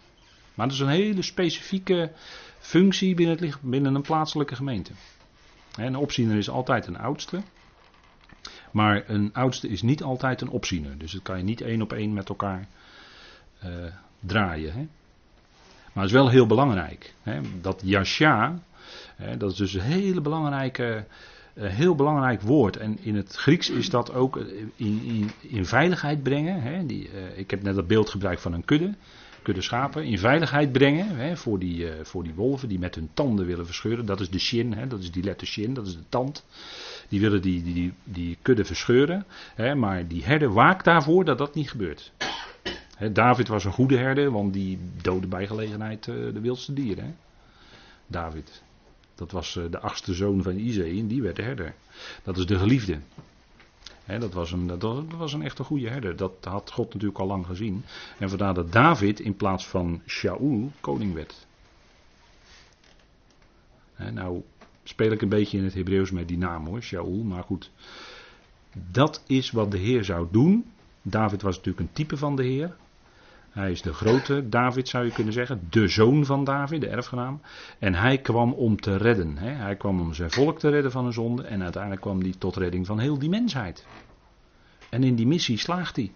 Maar 0.54 0.68
dat 0.68 0.76
is 0.76 0.82
een 0.82 0.88
hele 0.88 1.22
specifieke 1.22 2.12
functie 2.60 3.16
binnen, 3.16 3.38
het, 3.38 3.62
binnen 3.62 3.96
een 3.96 4.02
plaatselijke 4.02 4.56
gemeente. 4.56 4.92
Een 5.76 5.96
opziener 5.96 6.38
is 6.38 6.50
altijd 6.50 6.88
een 6.88 6.98
oudste. 6.98 7.42
Maar 8.72 9.04
een 9.08 9.30
oudste 9.34 9.68
is 9.68 9.82
niet 9.82 10.04
altijd 10.04 10.42
een 10.42 10.50
opziener. 10.50 10.98
Dus 10.98 11.12
dat 11.12 11.22
kan 11.22 11.38
je 11.38 11.44
niet 11.44 11.62
één 11.62 11.82
op 11.82 11.94
één 11.94 12.14
met 12.14 12.30
elkaar 12.30 12.68
uh, 13.66 13.70
draaien. 14.20 14.74
Hè. 14.74 14.88
Maar 15.94 16.04
het 16.04 16.14
is 16.14 16.20
wel 16.20 16.30
heel 16.30 16.48
belangrijk. 16.48 17.14
Hè. 17.24 17.40
Dat 17.62 17.82
yasha, 17.86 18.60
hè, 19.16 19.38
dat 19.38 19.52
is 19.52 19.58
dus 19.58 19.74
een 19.74 19.82
hele 19.82 20.22
belangrijke, 20.22 21.06
heel 21.54 21.96
belangrijk 21.96 22.42
woord. 22.42 22.78
En 22.78 22.98
in 23.04 23.16
het 23.16 23.36
Grieks 23.36 23.70
is 23.70 23.90
dat 23.90 24.14
ook 24.14 24.38
in, 24.76 25.02
in, 25.04 25.32
in 25.42 25.66
veiligheid 25.66 26.24
brengen. 26.24 26.88
Die, 26.88 27.10
uh, 27.10 27.38
ik 27.38 27.52
heb 27.52 27.64
net 27.64 27.76
dat 27.76 27.88
beeld 27.88 28.10
gebruikt 28.10 28.42
van 28.42 28.54
een 28.54 28.66
kudde 28.66 28.94
kudde 29.42 29.62
schapen 29.62 30.04
in 30.04 30.18
veiligheid 30.18 30.72
brengen 30.72 31.16
hè, 31.16 31.38
voor, 31.38 31.60
die, 31.60 31.78
uh, 31.78 31.92
voor 32.04 32.24
die 32.24 32.34
wolven 32.34 32.70
die 32.70 32.80
met 32.80 32.96
hun 32.96 33.10
tanden 33.14 33.46
willen 33.46 33.66
verscheuren. 33.66 34.06
Dat 34.06 34.20
is 34.20 34.30
de 34.30 34.40
shin, 34.40 34.74
hè, 34.74 34.88
dat 34.88 35.00
is 35.00 35.12
die 35.12 35.24
letter 35.24 35.48
shin, 35.48 35.74
dat 35.74 35.88
is 35.88 35.94
de 35.94 36.10
tand. 36.10 36.46
Die 37.10 37.20
willen 37.20 37.42
die, 37.42 37.64
die, 37.64 37.94
die, 38.04 38.38
kudde 38.42 38.66
verscheuren, 38.66 39.26
hè, 39.56 39.76
maar 39.76 40.08
die 40.08 40.24
herder 40.24 40.54
waakt 40.54 40.86
daarvoor 40.86 41.26
dat 41.26 41.38
dat 41.38 41.56
niet 41.56 41.70
gebeurt. 41.70 42.12
David 43.12 43.48
was 43.48 43.66
een 43.66 43.72
goede 43.72 43.98
herder, 43.98 44.32
want 44.32 44.54
die 44.54 44.80
doodde 45.02 45.28
bij 45.28 45.48
gelegenheid 45.48 46.08
eh, 46.08 46.16
de 46.16 46.40
wildste 46.40 46.74
dieren. 46.74 47.04
Hè? 47.04 47.12
David. 48.08 48.64
Dat 49.16 49.32
was 49.32 49.56
eh, 49.56 49.64
de 49.70 49.80
achtste 49.80 50.14
zoon 50.14 50.44
van 50.44 50.56
Izee 50.56 51.00
en 51.00 51.08
die 51.08 51.22
werd 51.22 51.36
de 51.36 51.42
herder. 51.42 51.74
Dat 52.24 52.38
is 52.38 52.46
de 52.46 52.58
geliefde. 52.58 53.00
Dat, 54.06 54.34
was 54.34 54.52
een, 54.52 54.68
dat 54.68 55.04
was 55.18 55.34
een 55.34 55.42
echte 55.42 55.64
goede 55.64 55.90
herder. 55.90 56.16
Dat 56.16 56.34
had 56.42 56.72
God 56.72 56.94
natuurlijk 56.94 57.20
al 57.20 57.28
lang 57.28 57.46
gezien. 57.46 57.84
En 58.20 58.30
vandaar 58.30 58.54
dat 58.54 58.72
David 58.72 59.20
in 59.20 59.36
plaats 59.36 59.68
van 59.68 60.02
Shaul 60.08 60.72
koning 60.80 61.14
werd. 61.14 61.48
nou 64.12 64.44
speel 64.84 65.12
ik 65.12 65.22
een 65.22 65.30
beetje 65.30 65.58
in 65.58 65.64
het 65.64 65.74
Hebreeuws 65.74 66.12
met 66.12 66.28
die 66.28 66.38
naam 66.38 66.66
hoor, 66.66 66.82
Shaul, 66.82 67.24
maar 67.24 67.44
goed. 67.44 67.72
Dat 68.92 69.24
is 69.28 69.52
wat 69.52 69.72
de 69.72 69.78
Heer 69.78 70.04
zou 70.04 70.28
doen. 70.32 70.72
David 71.02 71.42
was 71.42 71.56
natuurlijk 71.56 71.88
een 71.88 71.94
type 71.94 72.18
van 72.18 72.36
de 72.36 72.44
Heer. 72.44 72.76
Hij 73.52 73.72
is 73.72 73.82
de 73.82 73.94
grote 73.94 74.50
David, 74.50 74.88
zou 74.88 75.06
je 75.06 75.12
kunnen 75.12 75.34
zeggen. 75.34 75.68
De 75.70 75.88
zoon 75.88 76.26
van 76.26 76.44
David, 76.44 76.82
de 76.82 76.88
erfgenaam. 76.88 77.42
En 77.80 77.94
hij 77.94 78.18
kwam 78.18 78.54
om 78.54 78.82
te 78.82 78.98
redden. 78.98 79.38
Hè. 79.38 79.50
Hij 79.50 79.76
kwam 79.76 80.00
om 80.00 80.14
zijn 80.14 80.32
volk 80.32 80.60
te 80.60 80.70
redden 80.70 80.92
van 80.92 81.06
een 81.06 81.14
zonde. 81.14 81.44
En 81.44 81.64
uiteindelijk 81.64 82.02
kwam 82.02 82.22
hij 82.22 82.34
tot 82.38 82.56
redding 82.56 82.86
van 82.86 83.00
heel 83.00 83.20
die 83.20 83.30
mensheid. 83.30 83.86
En 84.90 85.04
in 85.04 85.16
die 85.16 85.28
missie 85.28 85.58
slaagt 85.58 85.96
hij. 85.96 86.12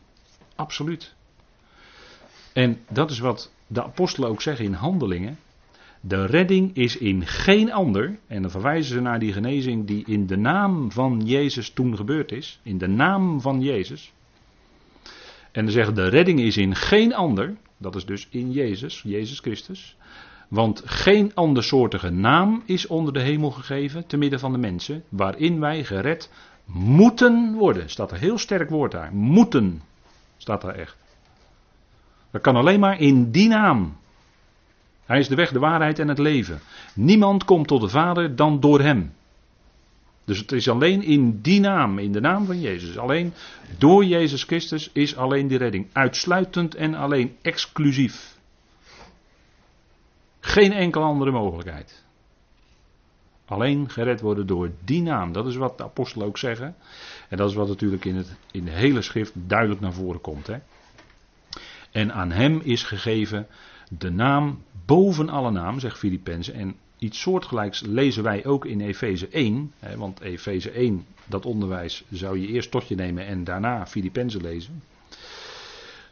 Absoluut. 0.56 1.16
En 2.54 2.80
dat 2.90 3.12
is 3.12 3.20
wat 3.20 3.52
de 3.68 3.84
apostelen 3.84 4.30
ook 4.30 4.42
zeggen 4.42 4.66
in 4.66 4.74
handelingen. 4.74 5.38
De 6.02 6.26
redding 6.26 6.76
is 6.76 6.98
in 6.98 7.26
geen 7.26 7.74
ander. 7.74 8.18
En 8.28 8.42
dan 8.42 8.52
verwijzen 8.52 8.94
ze 8.94 9.02
naar 9.02 9.20
die 9.20 9.34
genezing 9.34 9.88
die 9.88 10.06
in 10.06 10.28
de 10.28 10.38
naam 10.38 10.92
van 10.92 11.22
Jezus 11.26 11.70
toen 11.70 11.96
gebeurd 11.96 12.32
is. 12.32 12.60
In 12.64 12.78
de 12.78 12.88
naam 12.88 13.42
van 13.42 13.62
Jezus. 13.62 14.14
En 15.56 15.64
dan 15.64 15.74
zeggen 15.74 15.96
de 15.96 16.08
redding 16.08 16.40
is 16.40 16.58
in 16.58 16.76
geen 16.76 17.14
ander, 17.14 17.56
dat 17.78 17.96
is 17.96 18.06
dus 18.06 18.28
in 18.30 18.52
Jezus, 18.52 19.02
Jezus 19.02 19.40
Christus. 19.40 19.96
Want 20.48 20.82
geen 20.86 21.32
andersoortige 21.34 22.10
naam 22.10 22.64
is 22.66 22.88
onder 22.88 23.14
de 23.14 23.22
hemel 23.22 23.52
gegeven, 23.52 24.08
te 24.08 24.18
midden 24.18 24.40
van 24.40 24.52
de 24.52 24.58
mensen, 24.58 25.04
waarin 25.10 25.60
wij 25.60 25.84
gered 25.84 26.32
moeten 26.66 27.54
worden. 27.54 27.90
Staat 27.90 28.12
er 28.12 28.18
heel 28.18 28.38
sterk 28.38 28.70
woord 28.70 28.92
daar. 28.92 29.14
Moeten, 29.14 29.82
staat 30.38 30.62
daar 30.62 30.76
echt. 30.76 30.98
Dat 32.32 32.42
kan 32.42 32.56
alleen 32.56 32.80
maar 32.80 33.00
in 33.00 33.32
die 33.32 33.48
naam. 33.48 33.98
Hij 35.06 35.20
is 35.20 35.28
de 35.28 35.36
weg, 35.36 35.52
de 35.52 35.60
waarheid 35.60 36.00
en 36.00 36.08
het 36.08 36.20
leven. 36.20 36.60
Niemand 36.94 37.44
komt 37.44 37.68
tot 37.68 37.82
de 37.82 37.90
Vader 37.90 38.36
dan 38.36 38.60
door 38.60 38.82
hem. 38.82 39.14
Dus 40.26 40.38
het 40.38 40.52
is 40.52 40.70
alleen 40.70 41.04
in 41.04 41.42
die 41.42 41.60
naam, 41.60 42.00
in 42.00 42.12
de 42.12 42.20
naam 42.20 42.46
van 42.46 42.62
Jezus. 42.62 42.98
Alleen 42.98 43.34
door 43.78 44.06
Jezus 44.06 44.44
Christus 44.44 44.90
is 44.94 45.16
alleen 45.16 45.48
die 45.48 45.58
redding. 45.58 45.88
Uitsluitend 45.94 46.76
en 46.76 46.96
alleen 46.96 47.36
exclusief. 47.42 48.38
Geen 50.40 50.72
enkele 50.72 51.04
andere 51.04 51.32
mogelijkheid. 51.32 52.04
Alleen 53.46 53.90
gered 53.90 54.22
worden 54.22 54.48
door 54.48 54.72
die 54.84 55.02
naam. 55.02 55.32
Dat 55.32 55.48
is 55.48 55.56
wat 55.56 55.78
de 55.78 55.84
apostelen 55.84 56.28
ook 56.28 56.38
zeggen. 56.38 56.76
En 57.30 57.38
dat 57.38 57.50
is 57.50 57.56
wat 57.56 57.68
natuurlijk 57.68 58.06
in, 58.06 58.16
het, 58.16 58.36
in 58.52 58.66
de 58.66 58.72
hele 58.72 59.02
schrift 59.02 59.32
duidelijk 59.36 59.82
naar 59.82 59.94
voren 59.94 60.22
komt. 60.22 60.48
Hè? 60.48 60.58
En 61.92 62.14
aan 62.14 62.32
hem 62.32 62.60
is 62.64 62.84
gegeven 62.84 63.48
de 63.90 64.10
naam 64.10 64.64
boven 64.86 65.30
alle 65.30 65.52
naam, 65.52 65.80
zegt 65.80 65.98
Filippenzen. 65.98 66.54
En 66.54 66.76
Iets 67.06 67.22
soortgelijks 67.22 67.82
lezen 67.82 68.24
wij 68.24 68.46
ook 68.46 68.66
in 68.66 68.82
Efeze 68.82 69.28
1. 69.28 69.72
Hè, 69.80 69.98
want 69.98 70.20
Efeze 70.20 70.72
1, 70.72 71.06
dat 71.26 71.46
onderwijs 71.46 72.04
zou 72.10 72.40
je 72.40 72.48
eerst 72.48 72.72
tot 72.72 72.88
je 72.88 72.96
nemen 72.96 73.26
en 73.26 73.44
daarna 73.44 73.88
Filippenzen 73.88 74.42
lezen. 74.42 74.84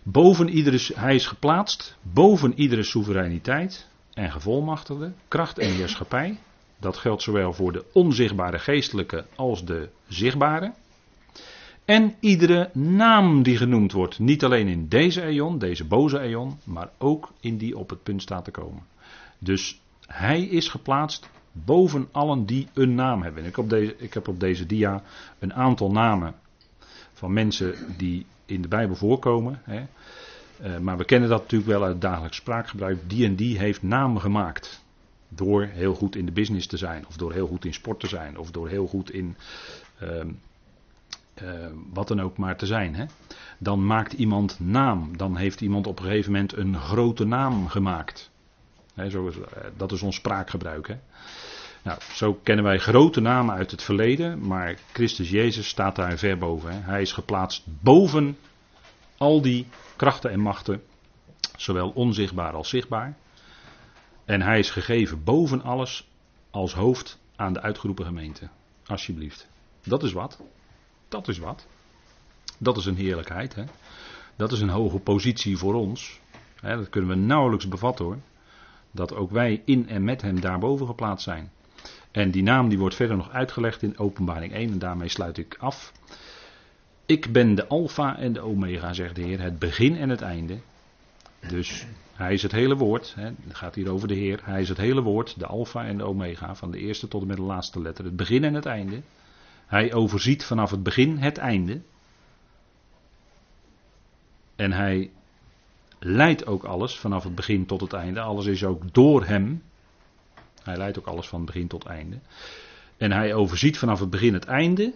Boven 0.04 0.50
iedere, 0.50 0.80
hij 0.96 1.16
is 1.16 1.28
geplaatst 1.28 1.98
boven 2.02 2.54
iedere 2.60 2.84
soevereiniteit 2.84 3.88
en 4.14 4.32
gevolmachtigde, 4.32 5.14
kracht 5.28 5.60
en 5.60 5.70
heerschappij. 5.70 6.40
Dat 6.80 6.98
geldt 6.98 7.22
zowel 7.22 7.54
voor 7.54 7.72
de 7.72 7.86
onzichtbare 7.94 8.60
geestelijke 8.60 9.26
als 9.36 9.66
de 9.66 9.90
zichtbare. 10.08 10.74
En 11.86 12.16
iedere 12.20 12.70
naam 12.74 13.44
die 13.44 13.58
genoemd 13.58 13.92
wordt, 13.92 14.20
niet 14.20 14.44
alleen 14.44 14.68
in 14.68 14.88
deze 14.88 15.22
eon, 15.22 15.60
deze 15.60 15.86
boze 15.86 16.20
eon, 16.20 16.58
maar 16.64 16.90
ook 16.98 17.32
in 17.40 17.58
die 17.58 17.78
op 17.78 17.90
het 17.90 18.04
punt 18.04 18.22
staat 18.22 18.44
te 18.44 18.52
komen. 18.52 18.84
Dus 19.40 19.82
hij 20.08 20.42
is 20.42 20.68
geplaatst 20.70 21.30
boven 21.52 22.08
allen 22.12 22.46
die 22.46 22.68
een 22.74 22.96
naam 22.96 23.22
hebben. 23.22 23.46
Ik, 23.46 23.58
op 23.58 23.70
deze, 23.70 23.96
ik 23.98 24.14
heb 24.14 24.28
op 24.28 24.40
deze 24.40 24.66
dia 24.66 25.04
een 25.40 25.54
aantal 25.54 25.92
namen 25.92 26.36
van 27.14 27.34
mensen 27.34 27.76
die 27.98 28.26
in 28.46 28.62
de 28.62 28.68
Bijbel 28.68 28.96
voorkomen. 28.96 29.62
Hè. 29.64 29.86
Uh, 30.62 30.78
maar 30.78 30.98
we 30.98 31.06
kennen 31.06 31.30
dat 31.30 31.42
natuurlijk 31.42 31.72
wel 31.72 31.84
uit 31.84 32.02
dagelijks 32.02 32.38
spraakgebruik. 32.38 33.10
Die 33.10 33.26
en 33.26 33.36
die 33.36 33.58
heeft 33.58 33.84
naam 33.84 34.18
gemaakt. 34.18 34.82
Door 35.30 35.64
heel 35.64 35.94
goed 35.94 36.16
in 36.16 36.26
de 36.26 36.32
business 36.32 36.68
te 36.68 36.78
zijn, 36.78 37.08
of 37.08 37.18
door 37.18 37.34
heel 37.34 37.48
goed 37.48 37.66
in 37.66 37.74
sport 37.74 38.00
te 38.00 38.08
zijn, 38.08 38.38
of 38.38 38.52
door 38.52 38.70
heel 38.70 38.88
goed 38.88 39.12
in 39.12 39.36
uh, 40.04 40.10
uh, 41.44 41.66
wat 41.94 42.08
dan 42.08 42.22
ook 42.22 42.38
maar 42.38 42.58
te 42.58 42.66
zijn. 42.66 42.96
Hè. 42.96 43.06
Dan 43.58 43.86
maakt 43.86 44.14
iemand 44.14 44.60
naam. 44.60 45.18
Dan 45.18 45.38
heeft 45.38 45.62
iemand 45.62 45.88
op 45.88 46.00
een 46.00 46.06
gegeven 46.06 46.32
moment 46.32 46.58
een 46.58 46.78
grote 46.78 47.26
naam 47.26 47.68
gemaakt 47.68 48.32
eh, 48.96 49.66
dat 49.78 49.92
is 49.92 50.02
ons 50.02 50.16
spraakgebruik. 50.16 50.88
Hè. 50.88 50.96
Nou, 51.84 52.00
zo 52.14 52.34
kennen 52.34 52.66
wij 52.66 52.80
grote 52.80 53.20
namen 53.20 53.56
uit 53.56 53.72
het 53.72 53.84
verleden, 53.84 54.48
maar 54.48 54.78
Christus 54.94 55.30
Jezus 55.30 55.68
staat 55.68 55.96
daar 55.96 56.18
ver 56.18 56.38
boven. 56.38 56.72
Hè. 56.72 56.80
Hij 56.80 57.02
is 57.02 57.12
geplaatst 57.12 57.64
boven 57.66 58.38
al 59.18 59.42
die 59.42 59.68
krachten 59.96 60.32
en 60.32 60.40
machten, 60.40 60.82
zowel 61.58 61.90
onzichtbaar 61.90 62.54
als 62.54 62.70
zichtbaar. 62.70 63.18
En 64.26 64.42
hij 64.42 64.60
is 64.60 64.70
gegeven 64.70 65.24
boven 65.24 65.62
alles 65.62 66.10
als 66.52 66.74
hoofd 66.74 67.20
aan 67.36 67.54
de 67.54 67.62
uitgeroepen 67.62 68.06
gemeente. 68.06 68.50
Alsjeblieft. 68.86 69.48
Dat 69.84 70.04
is 70.04 70.12
wat. 70.12 70.40
Dat 71.08 71.28
is 71.28 71.38
wat. 71.38 71.68
Dat 72.58 72.78
is 72.78 72.86
een 72.86 72.96
heerlijkheid. 72.96 73.56
Hè? 73.56 73.64
Dat 74.36 74.52
is 74.52 74.62
een 74.62 74.70
hoge 74.70 75.00
positie 75.00 75.58
voor 75.58 75.74
ons. 75.74 76.20
Dat 76.62 76.90
kunnen 76.90 77.10
we 77.10 77.16
nauwelijks 77.16 77.68
bevatten 77.68 78.06
hoor 78.06 78.18
dat 78.94 79.16
ook 79.16 79.32
wij 79.32 79.62
in 79.66 79.90
en 79.90 80.04
met 80.04 80.22
hem 80.22 80.40
daarboven 80.40 80.88
geplaatst 80.88 81.24
zijn. 81.24 81.52
En 82.12 82.32
die 82.32 82.44
naam 82.44 82.70
die 82.70 82.78
wordt 82.78 82.96
verder 82.96 83.18
nog 83.18 83.32
uitgelegd 83.32 83.82
in 83.82 83.98
openbaring 83.98 84.54
1 84.54 84.72
en 84.72 84.80
daarmee 84.80 85.10
sluit 85.10 85.38
ik 85.38 85.58
af. 85.60 85.92
Ik 87.06 87.32
ben 87.32 87.56
de 87.56 87.68
alfa 87.68 88.18
en 88.18 88.34
de 88.34 88.42
omega, 88.42 88.94
zegt 88.94 89.16
de 89.16 89.22
Heer, 89.22 89.42
het 89.42 89.60
begin 89.60 89.98
en 89.98 90.10
het 90.10 90.22
einde. 90.22 90.60
Dus 91.48 91.86
hij 92.14 92.34
is 92.34 92.44
het 92.44 92.52
hele 92.52 92.76
woord, 92.76 93.14
hè, 93.16 93.26
het 93.26 93.56
gaat 93.56 93.76
hier 93.76 93.92
over 93.92 94.08
de 94.08 94.14
Heer. 94.14 94.40
Hij 94.44 94.62
is 94.62 94.70
het 94.70 94.78
hele 94.78 95.02
woord, 95.02 95.40
de 95.40 95.46
alfa 95.46 95.86
en 95.86 95.98
de 95.98 96.04
omega, 96.04 96.56
van 96.56 96.72
de 96.72 96.78
eerste 96.78 97.08
tot 97.08 97.22
en 97.22 97.28
met 97.28 97.38
de 97.38 97.44
laatste 97.44 97.82
letter. 97.82 98.06
Het 98.06 98.16
begin 98.16 98.44
en 98.44 98.54
het 98.54 98.66
einde. 98.66 99.02
Hij 99.66 99.94
overziet 99.94 100.46
vanaf 100.46 100.72
het 100.72 100.84
begin 100.84 101.18
het 101.18 101.38
einde. 101.38 101.82
En 104.56 104.72
hij 104.72 105.12
leidt 106.04 106.46
ook 106.46 106.64
alles 106.64 106.96
vanaf 106.96 107.24
het 107.24 107.36
begin 107.36 107.66
tot 107.66 107.82
het 107.82 107.94
einde. 107.94 108.22
Alles 108.22 108.46
is 108.46 108.64
ook 108.64 108.94
door 108.94 109.26
hem. 109.26 109.64
Hij 110.64 110.78
leidt 110.78 111.00
ook 111.00 111.08
alles 111.08 111.28
van 111.28 111.46
begin 111.46 111.68
tot 111.68 111.86
einde. 111.86 112.20
En 112.98 113.12
hij 113.12 113.34
overziet 113.34 113.78
vanaf 113.78 114.00
het 114.00 114.10
begin 114.10 114.34
het 114.34 114.46
einde. 114.46 114.94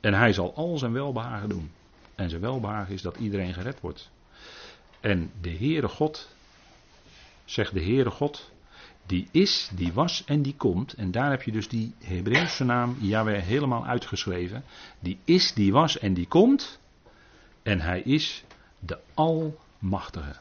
En 0.00 0.14
hij 0.14 0.32
zal 0.32 0.54
al 0.54 0.78
zijn 0.78 0.92
welbehagen 0.92 1.48
doen. 1.48 1.70
En 2.14 2.30
zijn 2.30 2.40
welbehagen 2.40 2.94
is 2.94 3.02
dat 3.02 3.16
iedereen 3.16 3.54
gered 3.54 3.80
wordt. 3.80 4.10
En 5.00 5.30
de 5.40 5.50
Heere 5.50 5.88
God, 5.88 6.28
zegt 7.44 7.74
de 7.74 7.82
Heere 7.82 8.10
God, 8.10 8.50
die 9.06 9.28
is, 9.30 9.70
die 9.74 9.92
was 9.92 10.24
en 10.24 10.42
die 10.42 10.54
komt. 10.56 10.92
En 10.92 11.10
daar 11.10 11.30
heb 11.30 11.42
je 11.42 11.52
dus 11.52 11.68
die 11.68 11.94
Hebreeuwse 11.98 12.64
naam 12.64 12.96
Yahweh 13.00 13.42
helemaal 13.42 13.86
uitgeschreven. 13.86 14.64
Die 15.00 15.18
is, 15.24 15.52
die 15.52 15.72
was 15.72 15.98
en 15.98 16.14
die 16.14 16.26
komt. 16.26 16.78
En 17.62 17.80
hij 17.80 18.00
is 18.00 18.44
de 18.78 18.98
al 19.14 19.58
machtige. 19.84 20.34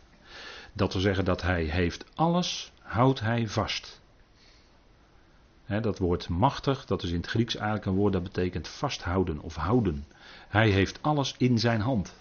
Dat 0.74 0.94
wil 0.94 1.02
zeggen 1.02 1.26
dat 1.26 1.42
hij 1.42 1.64
heeft 1.64 2.06
alles, 2.16 2.72
houdt 2.82 3.20
hij 3.20 3.48
vast. 3.48 4.02
dat 5.82 5.98
woord 5.98 6.30
machtig, 6.30 6.86
dat 6.86 7.04
is 7.04 7.10
in 7.10 7.18
het 7.18 7.28
Grieks 7.28 7.56
eigenlijk 7.56 7.86
een 7.86 7.96
woord 7.96 8.14
dat 8.14 8.24
betekent 8.24 8.68
vasthouden 8.68 9.40
of 9.40 9.56
houden. 9.56 10.06
Hij 10.48 10.70
heeft 10.70 11.00
alles 11.02 11.36
in 11.38 11.60
zijn 11.60 11.82
hand. 11.82 12.16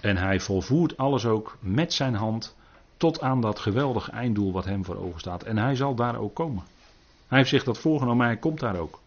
En 0.00 0.16
hij 0.16 0.40
volvoert 0.40 0.96
alles 0.96 1.26
ook 1.26 1.56
met 1.60 1.92
zijn 1.92 2.14
hand 2.14 2.56
tot 2.96 3.20
aan 3.20 3.40
dat 3.40 3.58
geweldige 3.58 4.10
einddoel 4.10 4.52
wat 4.52 4.64
hem 4.64 4.84
voor 4.84 4.96
ogen 4.96 5.20
staat. 5.20 5.42
En 5.42 5.58
hij 5.58 5.74
zal 5.74 5.94
daar 5.94 6.18
ook 6.18 6.34
komen. 6.34 6.62
Hij 7.26 7.38
heeft 7.38 7.50
zich 7.50 7.64
dat 7.64 7.78
voorgenomen, 7.78 8.26
hij 8.26 8.36
komt 8.36 8.60
daar 8.60 8.76
ook. 8.76 9.00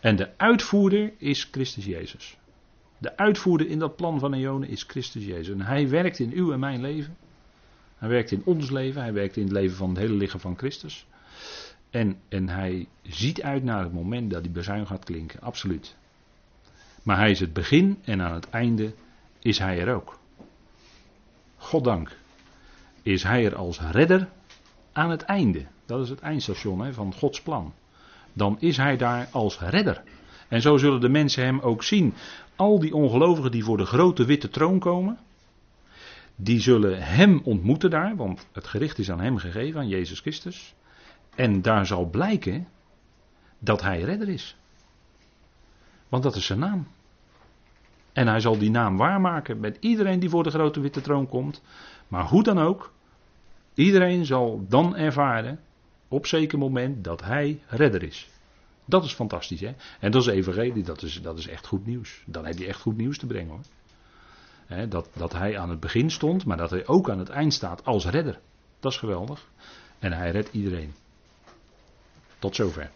En 0.00 0.16
de 0.16 0.30
uitvoerder 0.36 1.12
is 1.18 1.48
Christus 1.50 1.84
Jezus. 1.84 2.36
De 2.98 3.16
uitvoerder 3.16 3.68
in 3.68 3.78
dat 3.78 3.96
plan 3.96 4.18
van 4.18 4.34
Eone 4.34 4.68
is 4.68 4.82
Christus 4.82 5.24
Jezus. 5.24 5.54
En 5.54 5.60
hij 5.60 5.88
werkt 5.88 6.18
in 6.18 6.32
uw 6.32 6.52
en 6.52 6.60
mijn 6.60 6.80
leven. 6.80 7.16
Hij 7.96 8.08
werkt 8.08 8.30
in 8.30 8.42
ons 8.44 8.70
leven. 8.70 9.02
Hij 9.02 9.12
werkt 9.12 9.36
in 9.36 9.42
het 9.42 9.52
leven 9.52 9.76
van 9.76 9.88
het 9.88 9.98
hele 9.98 10.14
lichaam 10.14 10.40
van 10.40 10.56
Christus. 10.56 11.06
En, 11.90 12.16
en 12.28 12.48
hij 12.48 12.88
ziet 13.02 13.42
uit 13.42 13.64
naar 13.64 13.82
het 13.82 13.92
moment 13.92 14.30
dat 14.30 14.42
die 14.42 14.52
bezuin 14.52 14.86
gaat 14.86 15.04
klinken. 15.04 15.40
Absoluut. 15.40 15.96
Maar 17.02 17.16
hij 17.16 17.30
is 17.30 17.40
het 17.40 17.52
begin 17.52 17.98
en 18.04 18.20
aan 18.20 18.34
het 18.34 18.50
einde 18.50 18.94
is 19.38 19.58
hij 19.58 19.80
er 19.80 19.94
ook. 19.94 20.18
goddank, 21.56 22.16
is 23.02 23.22
hij 23.22 23.44
er 23.44 23.56
als 23.56 23.80
redder 23.80 24.28
aan 24.92 25.10
het 25.10 25.22
einde. 25.22 25.66
Dat 25.86 26.00
is 26.00 26.08
het 26.08 26.20
eindstation 26.20 26.80
hè, 26.80 26.92
van 26.92 27.14
Gods 27.14 27.42
plan. 27.42 27.74
Dan 28.32 28.56
is 28.60 28.76
hij 28.76 28.96
daar 28.96 29.28
als 29.30 29.60
redder. 29.60 30.02
En 30.48 30.60
zo 30.60 30.76
zullen 30.76 31.00
de 31.00 31.08
mensen 31.08 31.44
hem 31.44 31.60
ook 31.60 31.82
zien. 31.82 32.14
Al 32.56 32.78
die 32.78 32.94
ongelovigen 32.94 33.50
die 33.50 33.64
voor 33.64 33.76
de 33.76 33.84
grote 33.84 34.24
witte 34.24 34.48
troon 34.48 34.78
komen, 34.78 35.18
die 36.36 36.60
zullen 36.60 37.02
hem 37.02 37.40
ontmoeten 37.44 37.90
daar, 37.90 38.16
want 38.16 38.46
het 38.52 38.66
gericht 38.66 38.98
is 38.98 39.10
aan 39.10 39.20
hem 39.20 39.36
gegeven, 39.36 39.80
aan 39.80 39.88
Jezus 39.88 40.20
Christus. 40.20 40.74
En 41.34 41.62
daar 41.62 41.86
zal 41.86 42.06
blijken 42.06 42.68
dat 43.58 43.82
hij 43.82 44.00
redder 44.00 44.28
is. 44.28 44.56
Want 46.08 46.22
dat 46.22 46.36
is 46.36 46.46
zijn 46.46 46.58
naam. 46.58 46.86
En 48.12 48.26
hij 48.26 48.40
zal 48.40 48.58
die 48.58 48.70
naam 48.70 48.96
waarmaken 48.96 49.60
met 49.60 49.76
iedereen 49.80 50.20
die 50.20 50.28
voor 50.28 50.42
de 50.42 50.50
grote 50.50 50.80
witte 50.80 51.00
troon 51.00 51.28
komt. 51.28 51.62
Maar 52.08 52.24
hoe 52.24 52.42
dan 52.42 52.58
ook, 52.58 52.92
iedereen 53.74 54.24
zal 54.24 54.64
dan 54.68 54.96
ervaren, 54.96 55.60
op 56.08 56.26
zeker 56.26 56.58
moment, 56.58 57.04
dat 57.04 57.22
hij 57.22 57.62
redder 57.66 58.02
is. 58.02 58.28
Dat 58.84 59.04
is 59.04 59.12
fantastisch, 59.12 59.60
hè? 59.60 59.74
En 60.00 60.10
dat 60.10 60.22
is 60.22 60.28
evangelie, 60.28 60.82
dat 60.82 61.02
is, 61.02 61.22
dat 61.22 61.38
is 61.38 61.48
echt 61.48 61.66
goed 61.66 61.86
nieuws. 61.86 62.22
Dan 62.26 62.46
heb 62.46 62.58
je 62.58 62.66
echt 62.66 62.80
goed 62.80 62.96
nieuws 62.96 63.18
te 63.18 63.26
brengen, 63.26 63.62
hoor. 64.68 64.88
dat, 64.88 65.08
dat 65.12 65.32
hij 65.32 65.58
aan 65.58 65.70
het 65.70 65.80
begin 65.80 66.10
stond, 66.10 66.44
maar 66.44 66.56
dat 66.56 66.70
hij 66.70 66.86
ook 66.86 67.10
aan 67.10 67.18
het 67.18 67.28
eind 67.28 67.54
staat 67.54 67.84
als 67.84 68.06
redder. 68.06 68.40
Dat 68.80 68.92
is 68.92 68.98
geweldig. 68.98 69.48
En 69.98 70.12
hij 70.12 70.30
redt 70.30 70.48
iedereen. 70.52 70.94
Tot 72.38 72.54
zover. 72.54 72.90